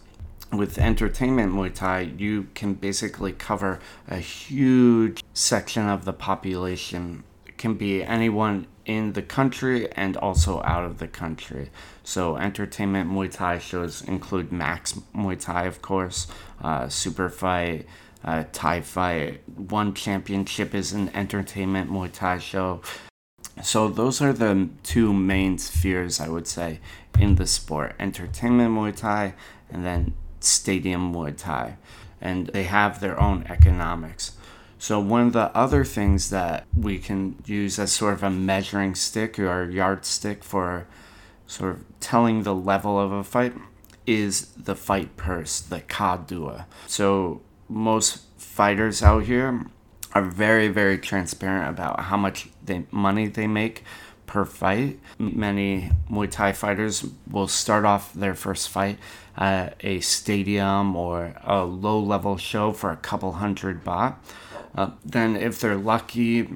With 0.52 0.78
entertainment 0.78 1.54
Muay 1.54 1.74
Thai, 1.74 2.14
you 2.18 2.48
can 2.56 2.74
basically 2.74 3.34
cover 3.34 3.80
a 4.08 4.18
huge 4.18 5.22
section 5.34 5.88
of 5.90 6.06
the 6.06 6.14
population. 6.14 7.24
It 7.46 7.58
can 7.58 7.76
be 7.76 8.02
anyone 8.02 8.66
in 8.86 9.12
the 9.14 9.22
country 9.22 9.92
and 9.92 10.16
also 10.18 10.64
out 10.64 10.86
of 10.86 11.00
the 11.00 11.08
country. 11.08 11.70
So, 12.10 12.38
entertainment 12.38 13.08
Muay 13.08 13.32
Thai 13.32 13.60
shows 13.60 14.02
include 14.02 14.52
Max 14.52 14.94
Muay 15.16 15.40
Thai, 15.40 15.66
of 15.66 15.84
course, 15.84 16.26
uh, 16.60 16.90
Super 16.90 17.30
Fight, 17.30 17.86
uh, 18.24 18.46
Thai 18.52 18.82
Fight. 18.82 19.44
One 19.56 19.94
championship 19.94 20.74
is 20.74 20.92
an 20.92 21.12
entertainment 21.14 21.92
Muay 21.92 22.12
Thai 22.12 22.40
show. 22.40 22.82
So, 23.62 23.90
those 23.90 24.24
are 24.24 24.34
the 24.34 24.70
two 24.82 25.14
main 25.14 25.60
spheres, 25.60 26.20
I 26.20 26.30
would 26.30 26.48
say, 26.48 26.80
in 27.20 27.36
the 27.36 27.46
sport 27.46 27.94
entertainment 28.00 28.76
Muay 28.76 28.96
Thai 28.96 29.36
and 29.70 29.86
then 29.86 30.16
stadium 30.40 31.14
Muay 31.14 31.38
Thai. 31.38 31.78
And 32.20 32.48
they 32.48 32.64
have 32.64 33.02
their 33.02 33.22
own 33.22 33.46
economics. 33.48 34.32
So, 34.80 35.00
one 35.00 35.28
of 35.28 35.34
the 35.34 35.56
other 35.56 35.86
things 35.86 36.32
that 36.32 36.66
we 36.76 36.98
can 36.98 37.36
use 37.46 37.78
as 37.78 37.92
sort 37.92 38.16
of 38.16 38.24
a 38.24 38.32
measuring 38.32 38.96
stick 38.96 39.38
or 39.38 39.70
yardstick 39.70 40.44
for 40.44 40.88
sort 41.50 41.72
of 41.72 41.84
telling 42.00 42.44
the 42.44 42.54
level 42.54 43.00
of 43.00 43.12
a 43.12 43.24
fight 43.24 43.54
is 44.06 44.46
the 44.56 44.76
fight 44.76 45.18
purse, 45.18 45.60
the 45.60 45.82
kadua. 45.82 46.66
So, 46.86 47.42
most 47.68 48.22
fighters 48.38 49.02
out 49.02 49.24
here 49.24 49.66
are 50.14 50.22
very, 50.22 50.68
very 50.68 50.98
transparent 50.98 51.70
about 51.70 52.02
how 52.02 52.18
much 52.18 52.50
they, 52.64 52.86
money 52.92 53.28
they 53.28 53.48
make 53.48 53.84
per 54.28 54.46
fight. 54.46 55.00
Many 55.18 55.92
Muay 56.10 56.30
Thai 56.30 56.54
fighters 56.54 57.06
will 57.30 57.48
start 57.48 57.84
off 57.84 58.14
their 58.14 58.36
first 58.36 58.70
fight 58.70 59.00
at 59.36 59.76
a 59.82 60.02
stadium 60.02 60.96
or 60.96 61.34
a 61.44 61.64
low 61.64 62.00
level 62.00 62.38
show 62.38 62.72
for 62.72 62.92
a 62.92 62.98
couple 62.98 63.34
hundred 63.34 63.84
baht. 63.84 64.16
Uh, 64.76 64.92
then, 65.04 65.36
if 65.36 65.60
they're 65.60 65.76
lucky, 65.76 66.48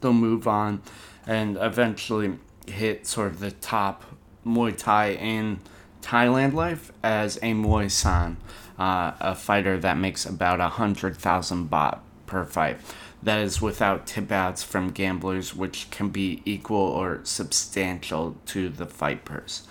they'll 0.00 0.14
move 0.14 0.48
on 0.48 0.80
and 1.26 1.58
eventually 1.60 2.38
hit 2.70 3.06
sort 3.06 3.28
of 3.28 3.40
the 3.40 3.50
top 3.50 4.04
Muay 4.44 4.76
Thai 4.76 5.12
in 5.12 5.60
Thailand 6.02 6.54
life 6.54 6.92
as 7.02 7.36
a 7.38 7.52
Muay 7.52 7.90
San, 7.90 8.36
uh, 8.78 9.12
a 9.20 9.34
fighter 9.34 9.78
that 9.78 9.96
makes 9.96 10.24
about 10.24 10.60
a 10.60 10.68
hundred 10.68 11.16
thousand 11.16 11.70
baht 11.70 11.98
per 12.26 12.44
fight. 12.44 12.78
That 13.22 13.40
is 13.40 13.60
without 13.60 14.06
tip 14.06 14.30
outs 14.30 14.62
from 14.62 14.90
gamblers, 14.90 15.54
which 15.54 15.90
can 15.90 16.10
be 16.10 16.40
equal 16.44 16.78
or 16.78 17.20
substantial 17.24 18.36
to 18.46 18.68
the 18.68 18.86
fight 18.86 19.24
purse. 19.24 19.66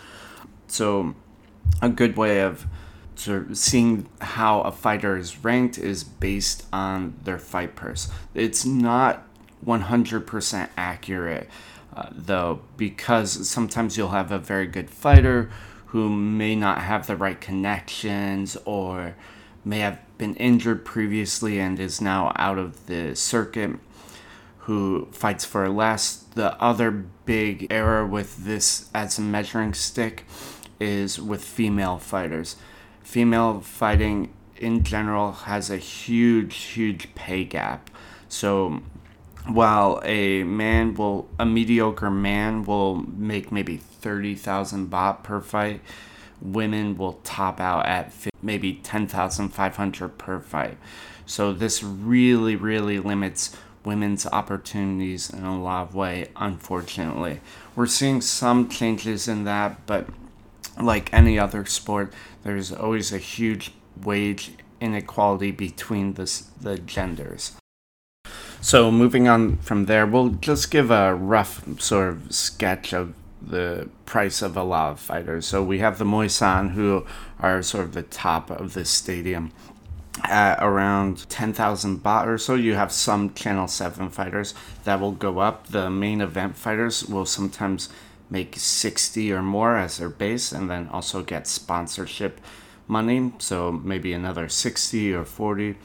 So, 0.68 1.16
a 1.82 1.89
good 1.89 2.18
way 2.18 2.42
of 2.42 2.68
sort 3.16 3.50
of 3.50 3.58
seeing 3.58 4.08
how 4.22 4.62
a 4.62 4.72
fighter 4.72 5.18
is 5.18 5.44
ranked 5.44 5.77
is 5.77 6.04
based 6.04 6.66
on 6.74 7.16
their 7.24 7.39
fight 7.39 7.75
purse. 7.75 8.10
It's 8.34 8.66
not 8.66 9.25
100% 9.66 10.70
accurate, 10.77 11.50
uh, 11.98 12.10
though, 12.12 12.62
because 12.77 13.50
sometimes 13.50 13.98
you'll 13.98 14.10
have 14.10 14.32
a 14.32 14.39
very 14.39 14.68
good 14.68 14.89
fighter 14.89 15.50
who 15.88 16.10
may 16.10 16.56
not 16.56 16.82
have 16.82 17.08
the 17.08 17.16
right 17.16 17.39
connections 17.39 18.58
or 18.66 19.16
may 19.66 19.80
have 19.80 20.00
been 20.18 20.36
injured 20.36 20.86
previously 20.86 21.60
and 21.60 21.80
is 21.80 22.00
now 22.00 22.32
out 22.36 22.58
of 22.58 22.88
the 22.88 23.16
circuit 23.16 23.72
who 24.60 25.08
fights 25.12 25.46
for 25.46 25.68
less. 25.70 26.25
The 26.36 26.62
other 26.62 26.92
big 26.92 27.68
error 27.70 28.06
with 28.06 28.46
this 28.46 28.89
as 28.94 29.18
a 29.18 29.22
measuring 29.22 29.74
stick 29.74 30.25
is 30.80 31.20
with 31.20 31.44
female 31.44 31.98
fighters 31.98 32.58
female 33.08 33.62
fighting 33.62 34.34
in 34.58 34.84
general 34.84 35.32
has 35.32 35.70
a 35.70 35.77
huge, 35.77 36.56
huge 36.56 37.08
pay 37.16 37.46
gap. 37.46 37.89
So 38.27 38.82
while 39.48 40.01
a 40.04 40.44
man 40.44 40.94
will, 40.96 41.27
a 41.39 41.46
mediocre 41.46 42.12
man 42.12 42.63
will 42.63 42.96
make 42.96 43.51
maybe 43.51 43.77
30,000 43.77 44.89
baht 44.89 45.24
per 45.24 45.42
fight, 45.42 45.82
women 46.42 46.98
will 46.98 47.13
top 47.24 47.60
out 47.60 47.86
at 47.86 48.13
maybe 48.42 48.74
10,500 48.74 50.18
per 50.18 50.39
fight. 50.39 50.77
So 51.25 51.54
this 51.54 51.84
really, 51.84 52.56
really 52.56 53.00
limits 53.00 53.56
women's 53.84 54.25
opportunities 54.27 55.30
in 55.30 55.44
a 55.44 55.62
lot 55.62 55.89
of 55.89 55.96
way, 55.96 56.30
unfortunately. 56.36 57.39
We're 57.75 57.88
seeing 57.88 58.22
some 58.22 58.70
changes 58.70 59.27
in 59.27 59.46
that, 59.46 59.86
but 59.86 60.08
like 60.82 61.13
any 61.13 61.39
other 61.39 61.66
sport, 61.66 62.13
there's 62.44 62.72
always 62.72 63.12
a 63.12 63.18
huge 63.18 63.72
wage 64.04 64.51
inequality 64.80 65.51
between 65.51 66.13
the, 66.13 66.44
the 66.62 66.77
genders. 66.77 67.56
So 68.67 68.91
moving 68.91 69.29
on 69.29 69.59
from 69.59 69.86
there, 69.86 70.05
we'll 70.05 70.27
just 70.27 70.69
give 70.71 70.91
a 70.91 71.15
rough 71.15 71.63
sort 71.79 72.09
of 72.09 72.33
sketch 72.33 72.93
of 72.93 73.13
the 73.41 73.88
price 74.05 74.41
of 74.41 74.57
a 74.57 74.63
lot 74.63 74.91
of 74.91 75.00
fighters. 75.00 75.45
So 75.45 75.63
we 75.63 75.79
have 75.79 75.97
the 75.97 76.03
Moisan, 76.03 76.71
who 76.71 77.05
are 77.39 77.63
sort 77.63 77.86
of 77.86 77.93
the 77.93 78.01
top 78.01 78.51
of 78.51 78.74
the 78.74 78.83
stadium 78.83 79.53
at 80.25 80.62
around 80.62 81.29
10,000 81.29 82.03
baht 82.03 82.27
or 82.27 82.38
so. 82.38 82.55
You 82.55 82.74
have 82.75 82.91
some 82.91 83.33
Channel 83.33 83.69
7 83.69 84.09
fighters 84.09 84.53
that 84.83 85.00
will 85.00 85.13
go 85.13 85.39
up. 85.39 85.67
The 85.67 85.89
main 85.89 86.19
event 86.19 86.57
fighters 86.57 87.05
will 87.05 87.25
sometimes 87.25 87.88
make 88.29 88.57
60 88.57 89.31
or 89.31 89.41
more 89.41 89.77
as 89.77 89.95
their 89.95 90.09
base 90.09 90.51
and 90.51 90.69
then 90.69 90.89
also 90.89 91.24
get 91.24 91.47
sponsorship 91.47 92.41
money. 92.86 93.31
So 93.38 93.71
maybe 93.71 94.12
another 94.12 94.50
60 94.50 95.13
or 95.13 95.24
40. 95.24 95.77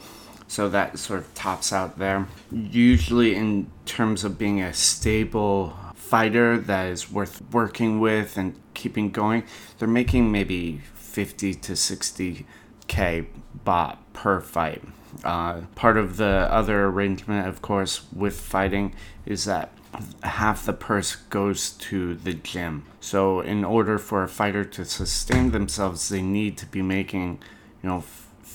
So 0.53 0.69
that 0.69 0.99
sort 0.99 1.21
of 1.21 1.33
tops 1.33 1.73
out 1.73 1.97
there. 1.97 2.27
Usually, 2.51 3.33
in 3.33 3.71
terms 3.87 4.23
of 4.23 4.37
being 4.37 4.61
a 4.61 4.71
stable 4.71 5.75
fighter 5.95 6.59
that 6.59 6.89
is 6.91 7.11
worth 7.11 7.41
working 7.51 7.99
with 7.99 8.37
and 8.37 8.53
keeping 8.75 9.09
going, 9.09 9.45
they're 9.79 9.87
making 9.87 10.31
maybe 10.31 10.81
50 10.93 11.55
to 11.55 11.71
60k 11.71 13.25
baht 13.65 13.97
per 14.13 14.39
fight. 14.41 14.83
Uh, 15.23 15.61
part 15.73 15.97
of 15.97 16.17
the 16.17 16.47
other 16.51 16.85
arrangement, 16.85 17.47
of 17.47 17.63
course, 17.63 18.01
with 18.13 18.39
fighting 18.39 18.93
is 19.25 19.45
that 19.45 19.71
half 20.21 20.67
the 20.67 20.73
purse 20.73 21.15
goes 21.15 21.71
to 21.71 22.13
the 22.13 22.35
gym. 22.35 22.85
So, 23.01 23.41
in 23.41 23.65
order 23.65 23.97
for 23.97 24.21
a 24.21 24.27
fighter 24.27 24.63
to 24.63 24.85
sustain 24.85 25.49
themselves, 25.49 26.09
they 26.09 26.21
need 26.21 26.59
to 26.59 26.67
be 26.67 26.83
making, 26.83 27.39
you 27.81 27.89
know, 27.89 28.03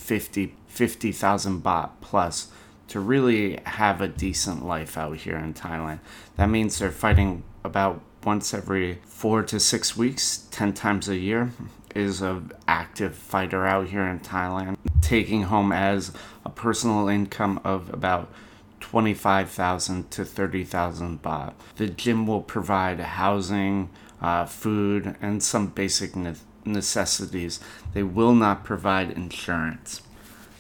50 0.09 0.55
50,000 0.69 1.63
baht 1.63 1.91
plus 2.01 2.49
to 2.89 2.99
really 2.99 3.59
have 3.67 4.01
a 4.01 4.09
decent 4.09 4.65
life 4.65 4.97
out 4.97 5.19
here 5.19 5.37
in 5.37 5.53
Thailand. 5.53 5.99
That 6.37 6.49
means 6.49 6.79
they're 6.79 6.91
fighting 6.91 7.43
about 7.63 8.01
once 8.25 8.55
every 8.55 9.01
4 9.05 9.43
to 9.43 9.61
6 9.61 9.97
weeks, 9.99 10.47
10 10.51 10.73
times 10.73 11.09
a 11.11 11.17
year 11.17 11.51
is 11.95 12.23
an 12.23 12.53
active 12.67 13.15
fighter 13.17 13.67
out 13.67 13.89
here 13.89 14.05
in 14.05 14.21
Thailand, 14.21 14.77
taking 15.03 15.43
home 15.45 15.73
as 15.73 16.13
a 16.45 16.49
personal 16.51 17.09
income 17.09 17.61
of 17.63 17.93
about 17.93 18.33
25,000 18.81 20.11
to 20.11 20.25
30,000 20.25 21.23
baht. 21.23 21.53
The 21.77 21.89
gym 21.89 22.27
will 22.27 22.43
provide 22.43 23.01
housing, 23.01 23.91
uh, 24.23 24.47
food, 24.47 25.17
and 25.21 25.43
some 25.43 25.67
basic 25.67 26.17
ne- 26.17 26.35
necessities. 26.69 27.61
They 27.95 28.03
will 28.03 28.35
not 28.35 28.65
provide 28.65 29.11
insurance. 29.11 30.03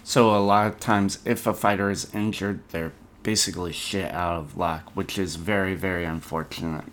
So, 0.02 0.34
a 0.34 0.38
lot 0.38 0.66
of 0.66 0.80
times, 0.80 1.18
if 1.24 1.46
a 1.46 1.52
fighter 1.52 1.90
is 1.90 2.12
injured, 2.14 2.60
they're 2.70 2.92
basically 3.22 3.72
shit 3.72 4.10
out 4.12 4.38
of 4.38 4.56
luck, 4.56 4.90
which 4.94 5.18
is 5.18 5.36
very, 5.36 5.74
very 5.74 6.04
unfortunate. 6.04 6.84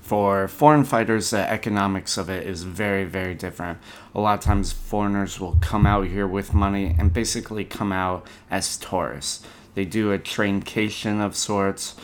For 0.00 0.48
foreign 0.48 0.84
fighters, 0.84 1.30
the 1.30 1.50
economics 1.50 2.16
of 2.16 2.30
it 2.30 2.46
is 2.46 2.62
very, 2.62 3.04
very 3.04 3.34
different. 3.34 3.78
A 4.14 4.20
lot 4.20 4.38
of 4.38 4.44
times, 4.44 4.72
foreigners 4.72 5.38
will 5.38 5.58
come 5.60 5.84
out 5.84 6.06
here 6.06 6.26
with 6.26 6.54
money 6.54 6.96
and 6.98 7.12
basically 7.12 7.64
come 7.64 7.92
out 7.92 8.26
as 8.50 8.78
tourists. 8.78 9.46
They 9.74 9.84
do 9.84 10.10
a 10.10 10.18
traincation 10.18 11.20
of 11.20 11.36
sorts. 11.36 11.94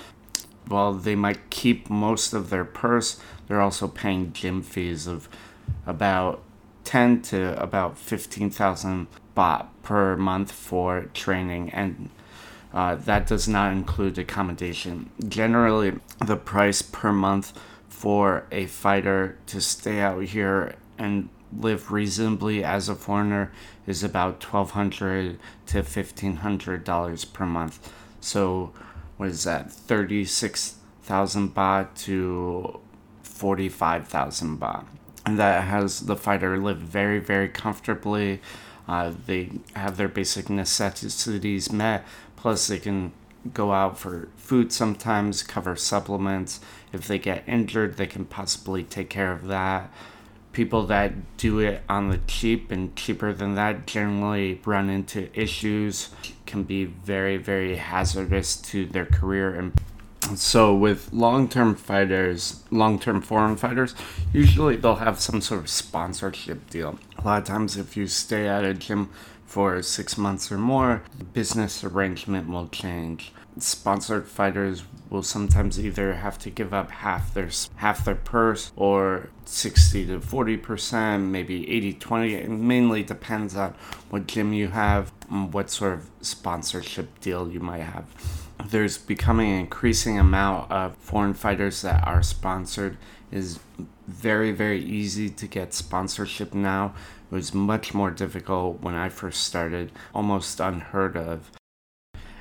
While 0.68 0.92
they 0.92 1.14
might 1.16 1.50
keep 1.50 1.88
most 1.88 2.34
of 2.34 2.50
their 2.50 2.64
purse, 2.64 3.18
they're 3.46 3.60
also 3.60 3.88
paying 3.88 4.32
gym 4.32 4.62
fees 4.62 5.06
of 5.06 5.28
about 5.86 6.42
10 6.84 7.22
to 7.22 7.60
about 7.62 7.98
15,000 7.98 9.06
baht 9.36 9.66
per 9.82 10.16
month 10.16 10.52
for 10.52 11.06
training 11.14 11.70
and 11.70 12.10
uh, 12.74 12.96
that 12.96 13.26
does 13.28 13.46
not 13.46 13.72
include 13.72 14.18
accommodation. 14.18 15.08
Generally, 15.28 16.00
the 16.24 16.36
price 16.36 16.82
per 16.82 17.12
month 17.12 17.52
for 17.88 18.46
a 18.50 18.66
fighter 18.66 19.38
to 19.46 19.60
stay 19.60 20.00
out 20.00 20.24
here 20.24 20.74
and 20.98 21.28
live 21.56 21.92
reasonably 21.92 22.64
as 22.64 22.88
a 22.88 22.96
foreigner 22.96 23.52
is 23.86 24.02
about 24.02 24.40
twelve 24.40 24.72
hundred 24.72 25.38
to 25.66 25.84
fifteen 25.84 26.36
hundred 26.36 26.82
dollars 26.82 27.24
per 27.24 27.46
month. 27.46 27.92
So, 28.20 28.72
what 29.18 29.28
is 29.28 29.44
that? 29.44 29.70
Thirty 29.70 30.24
six 30.24 30.74
thousand 31.02 31.54
baht 31.54 31.94
to 32.06 32.80
forty 33.34 33.68
five 33.68 34.06
thousand 34.06 34.60
baht, 34.60 34.86
and 35.26 35.38
that 35.38 35.64
has 35.64 36.06
the 36.06 36.16
fighter 36.16 36.56
live 36.56 36.78
very 36.78 37.18
very 37.18 37.48
comfortably. 37.48 38.40
Uh, 38.86 39.12
they 39.26 39.50
have 39.74 39.96
their 39.96 40.08
basic 40.08 40.48
necessities 40.48 41.72
met. 41.72 42.04
Plus, 42.36 42.66
they 42.66 42.78
can 42.78 43.12
go 43.52 43.72
out 43.72 43.98
for 43.98 44.28
food 44.36 44.72
sometimes, 44.72 45.42
cover 45.42 45.74
supplements. 45.74 46.60
If 46.92 47.08
they 47.08 47.18
get 47.18 47.42
injured, 47.46 47.96
they 47.96 48.06
can 48.06 48.24
possibly 48.26 48.84
take 48.84 49.10
care 49.10 49.32
of 49.32 49.46
that. 49.48 49.90
People 50.52 50.86
that 50.86 51.36
do 51.36 51.58
it 51.58 51.82
on 51.88 52.10
the 52.10 52.20
cheap 52.26 52.70
and 52.70 52.94
cheaper 52.94 53.32
than 53.32 53.54
that 53.54 53.86
generally 53.86 54.60
run 54.64 54.88
into 54.88 55.28
issues, 55.38 56.10
can 56.46 56.62
be 56.62 56.84
very, 56.84 57.38
very 57.38 57.76
hazardous 57.76 58.56
to 58.56 58.86
their 58.86 59.06
career. 59.06 59.54
And 59.54 59.72
so, 60.34 60.74
with 60.74 61.12
long 61.12 61.48
term 61.48 61.74
fighters, 61.74 62.62
long 62.70 62.98
term 62.98 63.20
foreign 63.20 63.56
fighters, 63.56 63.94
usually 64.32 64.76
they'll 64.76 64.96
have 64.96 65.20
some 65.20 65.40
sort 65.40 65.60
of 65.60 65.68
sponsorship 65.68 66.70
deal. 66.70 66.98
A 67.18 67.24
lot 67.24 67.42
of 67.42 67.44
times, 67.44 67.76
if 67.76 67.96
you 67.96 68.06
stay 68.06 68.48
at 68.48 68.64
a 68.64 68.72
gym 68.72 69.10
for 69.44 69.82
six 69.82 70.16
months 70.16 70.50
or 70.50 70.58
more, 70.58 71.02
business 71.32 71.84
arrangement 71.84 72.48
will 72.48 72.68
change. 72.68 73.32
Sponsored 73.58 74.26
fighters 74.26 74.82
will 75.10 75.22
sometimes 75.22 75.78
either 75.78 76.14
have 76.14 76.38
to 76.38 76.50
give 76.50 76.72
up 76.72 76.90
half 76.90 77.32
their 77.34 77.50
half 77.76 78.04
their 78.04 78.16
purse 78.16 78.72
or 78.74 79.28
60 79.44 80.06
to 80.06 80.20
40 80.20 80.56
percent, 80.56 81.24
maybe 81.24 81.70
80 81.70 81.92
20. 81.92 82.34
It 82.34 82.48
mainly 82.48 83.02
depends 83.02 83.54
on 83.54 83.74
what 84.10 84.26
gym 84.26 84.54
you 84.54 84.68
have, 84.68 85.10
what 85.28 85.70
sort 85.70 85.92
of 85.92 86.10
sponsorship 86.22 87.20
deal 87.20 87.48
you 87.50 87.60
might 87.60 87.82
have. 87.82 88.43
There's 88.64 88.98
becoming 88.98 89.50
an 89.50 89.60
increasing 89.60 90.18
amount 90.18 90.70
of 90.70 90.96
foreign 90.96 91.34
fighters 91.34 91.82
that 91.82 92.06
are 92.06 92.22
sponsored. 92.22 92.96
is 93.32 93.58
very 94.06 94.52
very 94.52 94.84
easy 94.84 95.30
to 95.30 95.46
get 95.46 95.72
sponsorship 95.72 96.52
now 96.52 96.92
it 97.34 97.34
was 97.34 97.52
much 97.52 97.94
more 97.94 98.12
difficult 98.12 98.80
when 98.80 98.94
I 98.94 99.08
first 99.08 99.42
started, 99.42 99.90
almost 100.14 100.60
unheard 100.60 101.16
of. 101.16 101.50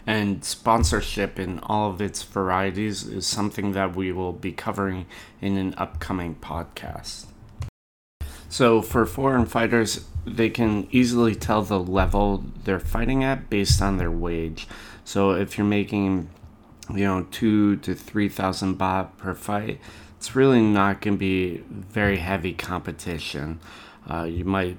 And 0.06 0.46
sponsorship 0.46 1.40
in 1.40 1.60
all 1.64 1.90
of 1.90 2.00
its 2.00 2.22
varieties 2.22 3.04
is 3.08 3.26
something 3.26 3.72
that 3.72 3.96
we 3.96 4.12
will 4.12 4.34
be 4.34 4.52
covering 4.52 5.08
in 5.42 5.58
an 5.58 5.74
upcoming 5.78 6.36
podcast. 6.36 7.26
So, 8.50 8.84
for 8.84 9.08
foreign 9.08 9.48
fighters, 9.48 10.06
they 10.26 10.52
can 10.52 10.88
easily 10.92 11.34
tell 11.34 11.64
the 11.64 11.80
level 11.80 12.46
they're 12.64 12.80
fighting 12.80 13.24
at 13.24 13.50
based 13.50 13.82
on 13.82 13.98
their 13.98 14.12
wage. 14.12 14.68
So, 15.06 15.32
if 15.32 15.58
you're 15.58 15.68
making, 15.68 16.30
you 16.94 17.06
know, 17.06 17.28
two 17.32 17.78
to 17.78 17.94
three 17.94 18.30
thousand 18.30 18.78
baht 18.78 19.18
per 19.18 19.34
fight, 19.34 19.80
it's 20.18 20.36
really 20.36 20.62
not 20.62 21.02
going 21.02 21.16
to 21.16 21.20
be 21.20 21.64
very 21.70 22.18
heavy 22.18 22.54
competition. 22.54 23.60
Uh, 24.10 24.24
you 24.24 24.46
might 24.46 24.78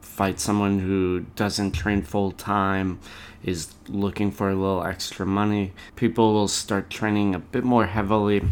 fight 0.00 0.38
someone 0.38 0.78
who 0.80 1.20
doesn't 1.36 1.72
train 1.72 2.02
full 2.02 2.32
time, 2.32 3.00
is 3.42 3.74
looking 3.88 4.30
for 4.30 4.50
a 4.50 4.54
little 4.54 4.84
extra 4.84 5.24
money. 5.24 5.72
People 5.96 6.34
will 6.34 6.48
start 6.48 6.90
training 6.90 7.34
a 7.34 7.38
bit 7.38 7.64
more 7.64 7.86
heavily 7.86 8.42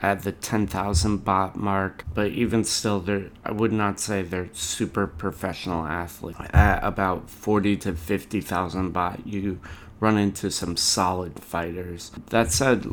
at 0.00 0.22
the 0.22 0.32
10,000 0.32 1.24
baht 1.24 1.54
mark, 1.54 2.04
but 2.12 2.32
even 2.32 2.64
still, 2.64 2.98
they're, 2.98 3.30
I 3.44 3.52
would 3.52 3.72
not 3.72 4.00
say 4.00 4.22
they're 4.22 4.48
super 4.52 5.06
professional 5.06 5.86
athletes. 5.86 6.40
At 6.52 6.82
about 6.82 7.30
40 7.30 7.76
to 7.76 7.94
50,000 7.94 8.92
baht, 8.92 9.20
you 9.24 9.60
run 10.02 10.18
into 10.18 10.50
some 10.50 10.76
solid 10.76 11.38
fighters. 11.38 12.10
That 12.30 12.50
said, 12.50 12.84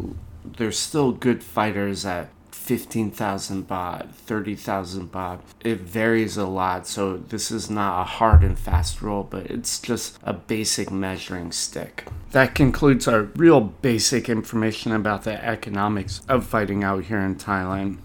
there's 0.46 0.78
still 0.78 1.12
good 1.12 1.44
fighters 1.44 2.06
at 2.06 2.30
15,000 2.52 3.68
baht, 3.68 4.12
30,000 4.12 5.12
baht. 5.12 5.40
It 5.62 5.80
varies 5.80 6.38
a 6.38 6.46
lot, 6.46 6.86
so 6.86 7.18
this 7.18 7.50
is 7.50 7.68
not 7.68 8.02
a 8.02 8.04
hard 8.04 8.44
and 8.44 8.58
fast 8.58 9.02
rule, 9.02 9.24
but 9.28 9.48
it's 9.48 9.80
just 9.80 10.20
a 10.22 10.34
basic 10.34 10.92
measuring 10.92 11.52
stick. 11.52 12.06
That 12.30 12.54
concludes 12.54 13.08
our 13.08 13.24
real 13.24 13.60
basic 13.60 14.30
information 14.30 14.92
about 14.92 15.24
the 15.24 15.44
economics 15.44 16.22
of 16.30 16.46
fighting 16.46 16.84
out 16.84 17.06
here 17.06 17.22
in 17.22 17.38
Thailand. 17.38 17.98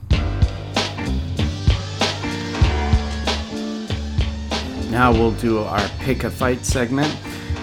Now 4.90 5.12
we'll 5.12 5.32
do 5.32 5.58
our 5.58 5.88
pick 5.98 6.24
a 6.24 6.30
fight 6.30 6.64
segment. 6.64 7.14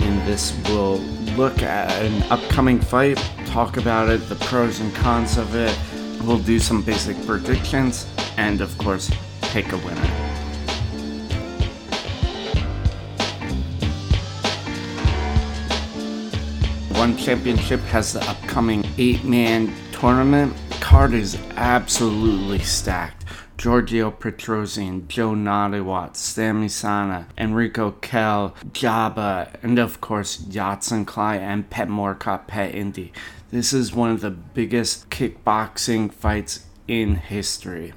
and 0.01 0.27
this, 0.27 0.55
we'll 0.65 0.99
look 1.35 1.61
at 1.61 1.91
an 2.03 2.23
upcoming 2.31 2.79
fight, 2.79 3.17
talk 3.45 3.77
about 3.77 4.09
it, 4.09 4.27
the 4.29 4.35
pros 4.35 4.79
and 4.79 4.93
cons 4.95 5.37
of 5.37 5.55
it. 5.55 5.77
We'll 6.23 6.39
do 6.39 6.59
some 6.59 6.81
basic 6.81 7.23
predictions, 7.25 8.07
and 8.37 8.61
of 8.61 8.77
course, 8.77 9.11
pick 9.41 9.71
a 9.71 9.77
winner. 9.77 10.31
One 16.97 17.17
Championship 17.17 17.79
has 17.81 18.13
the 18.13 18.21
upcoming 18.29 18.85
eight 18.97 19.23
man 19.23 19.73
tournament. 19.91 20.53
Card 20.79 21.13
is 21.13 21.37
absolutely 21.55 22.59
stacked. 22.59 23.20
Giorgio 23.61 24.09
Petrosyan, 24.09 25.07
Joe 25.07 25.33
Nattawut, 25.33 26.15
Sami 26.15 26.67
Sana, 26.67 27.27
Enriko 27.37 27.93
Kehl, 28.01 28.55
Jabba, 28.71 29.53
and 29.61 29.77
of 29.77 30.01
course 30.01 30.39
Yodsanklai 30.45 31.37
and 31.37 31.69
Petchmorakot 31.69 32.47
Petchyindee. 32.47 33.11
This 33.51 33.71
is 33.71 33.93
one 33.93 34.09
of 34.09 34.21
the 34.21 34.31
biggest 34.31 35.11
kickboxing 35.11 36.11
fights 36.11 36.65
in 36.87 37.17
history. 37.17 37.93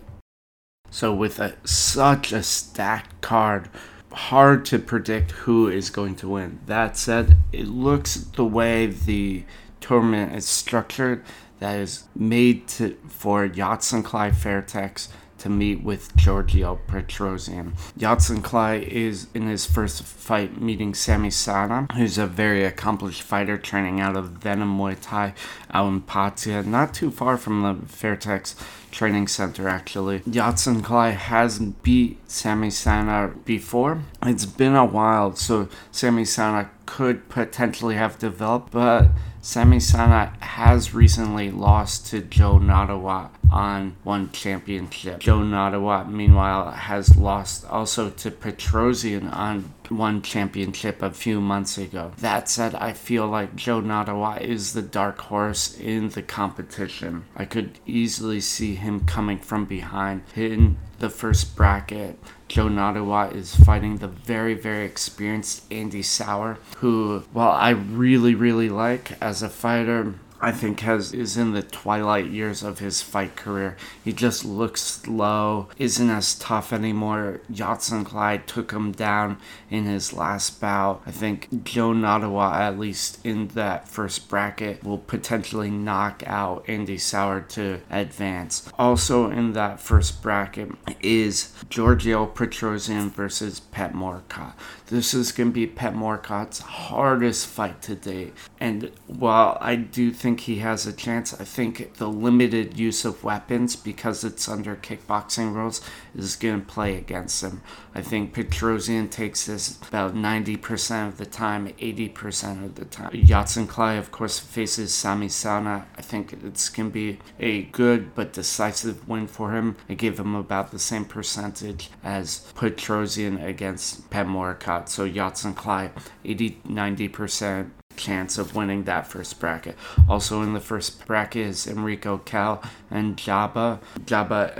So 0.90 1.14
with 1.14 1.40
a, 1.40 1.55
such 1.66 2.31
a 2.31 2.42
stacked 2.42 3.22
card, 3.22 3.70
hard 4.12 4.66
to 4.66 4.79
predict 4.79 5.31
who 5.31 5.68
is 5.68 5.88
going 5.88 6.16
to 6.16 6.29
win. 6.29 6.61
That 6.66 6.98
said, 6.98 7.38
it 7.53 7.68
looks 7.68 8.16
the 8.16 8.44
way 8.44 8.85
the 8.85 9.44
tournament 9.81 10.35
is 10.35 10.46
structured 10.46 11.24
that 11.61 11.79
is 11.79 12.05
made 12.14 12.68
to 12.68 12.98
for 13.09 13.48
Yodsanklai 13.48 14.35
Fairtex 14.35 15.09
to 15.44 15.50
meet 15.50 15.83
with 15.83 16.16
Giorgio 16.16 16.80
Petrosyan. 16.88 17.74
Yodsanklai 17.98 18.83
is 18.88 19.26
in 19.35 19.46
his 19.46 19.66
first 19.66 20.02
fight 20.02 20.59
meeting 20.59 20.94
Sami 20.94 21.28
Sana, 21.28 21.87
who's 21.94 22.16
a 22.16 22.26
very 22.26 22.64
accomplished 22.64 23.20
fighter 23.20 23.59
training 23.59 24.00
out 24.00 24.16
of 24.16 24.40
Venum 24.40 24.78
Muay 24.78 24.96
Thai 24.98 25.35
out 25.70 25.88
in 25.88 26.00
Pattaya, 26.00 26.64
not 26.64 26.94
too 26.94 27.11
far 27.11 27.37
from 27.37 27.61
the 27.61 27.74
Fairtex 27.87 28.54
training 28.90 29.28
center 29.28 29.68
actually. 29.68 30.20
Yodsanklai 30.20 31.12
has 31.12 31.59
beat 31.59 32.18
Sami 32.30 32.70
Sana 32.70 33.35
before. 33.44 34.00
It's 34.22 34.46
been 34.46 34.74
a 34.74 34.87
while, 34.87 35.37
so 35.37 35.68
Sami 35.92 36.24
Sana 36.24 36.70
could 36.87 37.28
potentially 37.28 37.96
have 37.96 38.18
developed, 38.18 38.72
but 38.72 39.11
Sami 39.44 39.78
Sana 39.78 40.33
has 40.40 40.94
recently 40.94 41.50
lost 41.50 42.07
to 42.07 42.22
Joe 42.22 42.59
Nattawut 42.59 43.28
on 43.52 43.94
one 44.02 44.33
championship. 44.33 45.20
Joe 45.20 45.40
Nattawut, 45.40 46.11
meanwhile, 46.11 46.70
has 46.70 47.14
lost 47.18 47.66
also 47.66 48.09
to 48.09 48.30
Petrosyan 48.30 49.30
on 49.30 49.74
one 49.90 50.22
championship 50.22 51.02
a 51.02 51.11
few 51.11 51.42
months 51.42 51.76
ago. 51.76 52.12
That 52.20 52.48
said, 52.48 52.74
I 52.74 52.94
feel 52.94 53.26
like 53.28 53.54
Joe 53.54 53.83
Nattawut 53.83 54.40
is 54.40 54.72
the 54.72 54.80
dark 54.80 55.18
horse 55.20 55.78
in 55.78 56.09
the 56.09 56.22
competition. 56.22 57.26
I 57.37 57.44
could 57.44 57.78
easily 57.85 58.40
see 58.40 58.76
him 58.76 59.04
coming 59.04 59.38
from 59.38 59.66
behind, 59.66 60.22
hitting 60.33 60.78
the 61.00 61.11
first 61.11 61.54
bracket. 61.54 62.18
Joe 62.48 62.68
Nattawut 62.68 63.35
is 63.35 63.57
fighting 63.57 63.96
the 63.96 64.09
very, 64.09 64.54
very 64.54 64.85
experienced 64.85 65.64
Andy 65.70 66.02
Souwer, 66.02 66.59
who, 66.76 67.24
while 67.33 67.50
I 67.50 67.70
really, 67.70 68.35
really 68.35 68.68
like 68.68 69.20
as 69.20 69.33
a 69.42 69.48
fighter, 69.48 70.14
I 70.40 70.52
think 70.52 70.80
has 70.80 71.14
is 71.14 71.38
in 71.38 71.52
the 71.52 71.62
twilight 71.62 72.26
years 72.26 72.62
of 72.62 72.78
his 72.78 73.00
fight 73.00 73.34
career. 73.34 73.78
He 74.04 74.12
just 74.12 74.44
looks 74.44 74.82
slow, 74.82 75.68
isn't 75.78 76.10
as 76.10 76.34
tough 76.34 76.70
anymore. 76.70 77.40
Yodsanklai 77.50 78.44
took 78.44 78.70
him 78.72 78.92
down 78.92 79.38
in 79.70 79.84
his 79.84 80.12
last 80.12 80.60
bout. 80.60 81.00
I 81.06 81.12
think 81.12 81.64
Joe 81.64 81.92
Nattawut, 81.92 82.56
at 82.56 82.78
least 82.78 83.24
in 83.24 83.48
that 83.48 83.88
first 83.88 84.28
bracket, 84.28 84.84
will 84.84 84.98
potentially 84.98 85.70
knock 85.70 86.22
out 86.26 86.68
Andy 86.68 86.98
Souwer 86.98 87.40
to 87.40 87.80
advance. 87.90 88.70
Also 88.78 89.30
in 89.30 89.54
that 89.54 89.80
first 89.80 90.22
bracket 90.22 90.72
is 91.00 91.54
Giorgio 91.70 92.26
Petrosyan 92.26 93.10
versus 93.10 93.62
Petchmorakot. 93.72 94.52
This 94.94 95.12
is 95.12 95.33
going 95.33 95.50
to 95.50 95.52
be 95.52 95.66
Petchmorakot's 95.66 96.61
hardest 96.61 97.48
fight 97.48 97.83
to 97.83 97.96
date. 97.96 98.33
And 98.61 98.92
while 99.09 99.59
I 99.61 99.74
do 99.74 100.12
think 100.12 100.38
he 100.42 100.59
has 100.59 100.87
a 100.87 100.92
chance, 100.92 101.35
I 101.35 101.42
think 101.42 101.94
the 101.94 102.07
limited 102.07 102.78
use 102.78 103.04
of 103.04 103.24
weapons, 103.24 103.74
because 103.74 104.22
it's 104.22 104.48
under 104.48 104.76
kickboxing 104.76 105.52
rules, 105.52 105.80
is 106.14 106.37
going 106.37 106.61
to 106.61 106.66
play 106.66 106.96
against 106.96 107.42
him. 107.42 107.61
I 107.92 108.02
think 108.02 108.35
Petrosyan 108.35 109.11
takes 109.11 109.46
this 109.46 109.76
about 109.88 110.14
90% 110.14 111.09
of 111.09 111.18
the 111.18 111.26
time, 111.26 111.66
80% 111.70 112.64
of 112.64 112.76
the 112.76 112.85
time. 112.85 113.11
Yodsanklai, 113.11 113.98
of 113.98 114.12
course, 114.12 114.38
faces 114.38 114.94
Sami 114.94 115.28
Sana. 115.28 115.87
I 115.98 116.02
think 116.02 116.33
it's 116.44 116.68
going 116.68 116.90
to 116.90 116.94
be 116.94 117.18
a 117.40 117.62
good 117.62 118.14
but 118.14 118.33
decisive 118.33 119.09
win 119.09 119.26
for 119.26 119.50
him. 119.50 119.76
I 119.88 119.94
give 119.94 120.20
him 120.20 120.37
about 120.37 120.70
the 120.70 120.78
same 120.78 121.04
percentage 121.04 121.90
as 122.04 122.52
Petrosyan 122.54 123.44
against 123.44 124.09
Petchmorakot 124.11 124.83
So 124.88 125.08
Yodsanklai, 125.08 125.90
80 126.24 126.60
90% 126.68 127.70
chance 127.96 128.38
of 128.38 128.54
winning 128.54 128.84
that 128.84 129.06
first 129.06 129.38
bracket. 129.38 129.76
Also 130.08 130.42
in 130.42 130.52
the 130.52 130.60
first 130.60 131.06
bracket 131.06 131.46
is 131.46 131.66
Enriko 131.66 132.20
Kehl 132.20 132.64
and 132.90 133.16
Jabba. 133.16 133.78
Jabba 134.00 134.56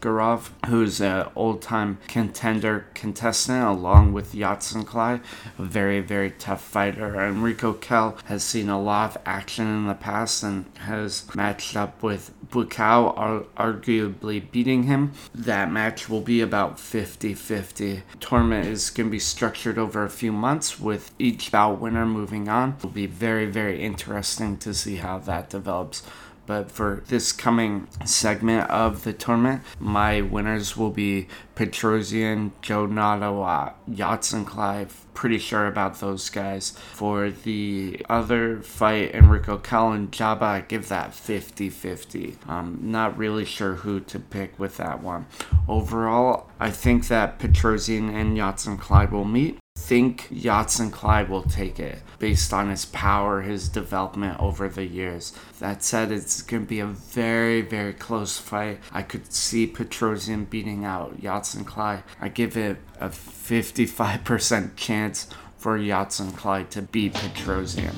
Askerov, 0.00 0.50
who's 0.66 1.00
an 1.00 1.26
old-time 1.34 1.98
contender 2.08 2.86
contestant 2.94 3.64
along 3.64 4.12
with 4.12 4.32
Yodsanklai, 4.32 5.20
a 5.58 5.62
very, 5.62 6.00
very 6.00 6.30
tough 6.30 6.62
fighter. 6.62 7.14
Enriko 7.14 7.74
Kehl 7.74 8.20
has 8.26 8.42
seen 8.42 8.68
a 8.68 8.80
lot 8.80 9.16
of 9.16 9.22
action 9.26 9.66
in 9.66 9.86
the 9.86 9.94
past 9.94 10.42
and 10.42 10.66
has 10.78 11.26
matched 11.34 11.76
up 11.76 12.02
with 12.02 12.32
Buakaw, 12.50 13.44
arguably 13.56 14.50
beating 14.50 14.84
him. 14.84 15.12
That 15.34 15.70
match 15.70 16.08
will 16.08 16.22
be 16.22 16.40
about 16.40 16.76
50-50. 16.78 18.02
Tournament 18.20 18.66
is 18.66 18.90
going 18.90 19.08
to 19.08 19.10
be 19.10 19.18
structured 19.18 19.78
over 19.78 20.04
a 20.04 20.10
few 20.10 20.32
months 20.32 20.80
with 20.80 21.12
each 21.18 21.50
bout 21.52 21.80
winner 21.80 22.06
moving 22.06 22.48
on. 22.48 22.76
It'll 22.78 22.90
be 22.90 23.06
very, 23.06 23.46
very 23.46 23.82
interesting 23.82 24.56
to 24.58 24.72
see 24.72 24.96
how 24.96 25.18
that 25.18 25.50
develops. 25.50 26.02
But 26.48 26.70
for 26.70 27.02
this 27.08 27.30
coming 27.30 27.88
segment 28.06 28.70
of 28.70 29.04
the 29.04 29.12
tournament, 29.12 29.64
my 29.78 30.22
winners 30.22 30.78
will 30.78 30.88
be 30.88 31.28
Petrosyan, 31.54 32.52
Joe 32.62 32.86
Nattawut, 32.86 33.74
Yodsanklai. 33.86 34.88
Pretty 35.12 35.36
sure 35.36 35.66
about 35.66 36.00
those 36.00 36.30
guys. 36.30 36.70
For 36.70 37.28
the 37.28 38.00
other 38.08 38.62
fight, 38.62 39.12
Enriko 39.12 39.94
and 39.94 40.10
Jabba, 40.10 40.42
I 40.42 40.60
give 40.62 40.88
that 40.88 41.12
50 41.12 41.68
50. 41.68 42.38
I'm 42.46 42.56
um, 42.56 42.78
not 42.80 43.18
really 43.18 43.44
sure 43.44 43.74
who 43.74 44.00
to 44.00 44.18
pick 44.18 44.58
with 44.58 44.78
that 44.78 45.02
one. 45.02 45.26
Overall, 45.68 46.48
I 46.58 46.70
think 46.70 47.08
that 47.08 47.38
Petrosyan 47.38 48.10
and 48.10 48.38
Yodsanklai 48.38 49.10
will 49.10 49.26
meet 49.26 49.58
think 49.78 50.28
Yodsanklai 50.30 51.28
will 51.28 51.44
take 51.44 51.80
it 51.80 52.02
based 52.18 52.52
on 52.52 52.68
his 52.68 52.84
power, 52.84 53.40
his 53.40 53.68
development 53.68 54.38
over 54.40 54.68
the 54.68 54.84
years. 54.84 55.32
That 55.60 55.82
said, 55.82 56.12
it's 56.12 56.42
going 56.42 56.64
to 56.64 56.68
be 56.68 56.80
a 56.80 56.86
very, 56.86 57.62
very 57.62 57.94
close 57.94 58.38
fight. 58.38 58.80
I 58.92 59.02
could 59.02 59.32
see 59.32 59.66
Petrosyan 59.66 60.50
beating 60.50 60.84
out 60.84 61.22
Yodsanklai. 61.22 62.02
I 62.20 62.28
give 62.28 62.56
it 62.56 62.76
a 63.00 63.08
55% 63.08 64.76
chance 64.76 65.28
for 65.56 65.78
Yodsanklai 65.78 66.68
to 66.70 66.82
beat 66.82 67.14
Petrosyan. 67.14 67.94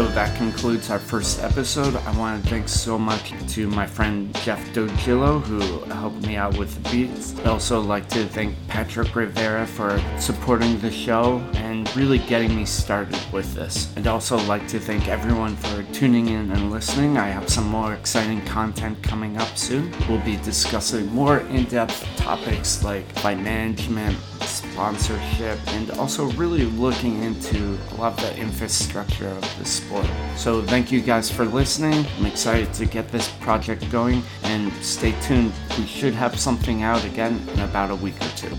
So 0.00 0.06
that 0.06 0.34
concludes 0.34 0.88
our 0.88 0.98
first 0.98 1.42
episode. 1.42 1.94
I 1.94 2.16
want 2.16 2.42
to 2.42 2.48
thank 2.48 2.70
so 2.70 2.98
much 2.98 3.34
to 3.48 3.68
my 3.68 3.84
friend 3.86 4.34
Jeff 4.36 4.58
Dojillo 4.72 5.42
who 5.42 5.80
helped 5.92 6.26
me 6.26 6.36
out 6.36 6.56
with 6.56 6.82
the 6.82 6.88
beats. 6.88 7.38
I'd 7.38 7.46
also 7.46 7.82
like 7.82 8.08
to 8.08 8.24
thank 8.24 8.56
Patrick 8.66 9.14
Rivera 9.14 9.66
for 9.66 10.02
supporting 10.18 10.80
the 10.80 10.90
show 10.90 11.40
and 11.52 11.94
really 11.94 12.16
getting 12.16 12.56
me 12.56 12.64
started 12.64 13.20
with 13.30 13.52
this. 13.52 13.94
I'd 13.94 14.06
also 14.06 14.38
like 14.46 14.66
to 14.68 14.80
thank 14.80 15.06
everyone 15.06 15.54
for 15.56 15.82
tuning 15.92 16.28
in 16.28 16.50
and 16.50 16.70
listening. 16.70 17.18
I 17.18 17.26
have 17.26 17.50
some 17.50 17.68
more 17.68 17.92
exciting 17.92 18.40
content 18.46 19.02
coming 19.02 19.36
up 19.36 19.58
soon. 19.58 19.92
We'll 20.08 20.24
be 20.24 20.36
discussing 20.38 21.08
more 21.08 21.40
in-depth 21.40 22.16
topics 22.16 22.82
like 22.82 23.04
fight 23.18 23.38
management, 23.40 24.16
sponsorship, 24.80 25.58
and 25.74 25.90
also 25.98 26.24
really 26.30 26.64
looking 26.64 27.22
into 27.22 27.78
a 27.90 27.94
lot 27.96 28.12
of 28.14 28.20
the 28.20 28.34
infrastructure 28.38 29.28
of 29.28 29.58
the 29.58 29.64
sport. 29.66 30.06
So, 30.36 30.62
thank 30.62 30.90
you 30.90 31.02
guys 31.02 31.30
for 31.30 31.44
listening. 31.44 32.06
I'm 32.16 32.24
excited 32.24 32.72
to 32.74 32.86
get 32.86 33.12
this 33.12 33.28
project 33.40 33.90
going, 33.92 34.22
and 34.44 34.72
stay 34.82 35.12
tuned. 35.20 35.52
We 35.76 35.84
should 35.84 36.14
have 36.14 36.40
something 36.40 36.82
out 36.82 37.04
again 37.04 37.46
in 37.52 37.60
about 37.60 37.90
a 37.90 37.96
week 37.96 38.16
or 38.22 38.30
two. 38.36 38.56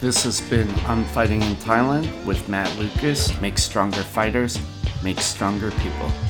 This 0.00 0.22
has 0.22 0.40
been 0.40 0.70
I'm 0.86 1.04
Fighting 1.06 1.42
in 1.42 1.56
Thailand 1.56 2.06
with 2.24 2.48
Matt 2.48 2.70
Lucas. 2.78 3.38
Make 3.40 3.58
stronger 3.58 4.04
fighters, 4.04 4.56
make 5.02 5.18
stronger 5.18 5.72
people. 5.72 6.29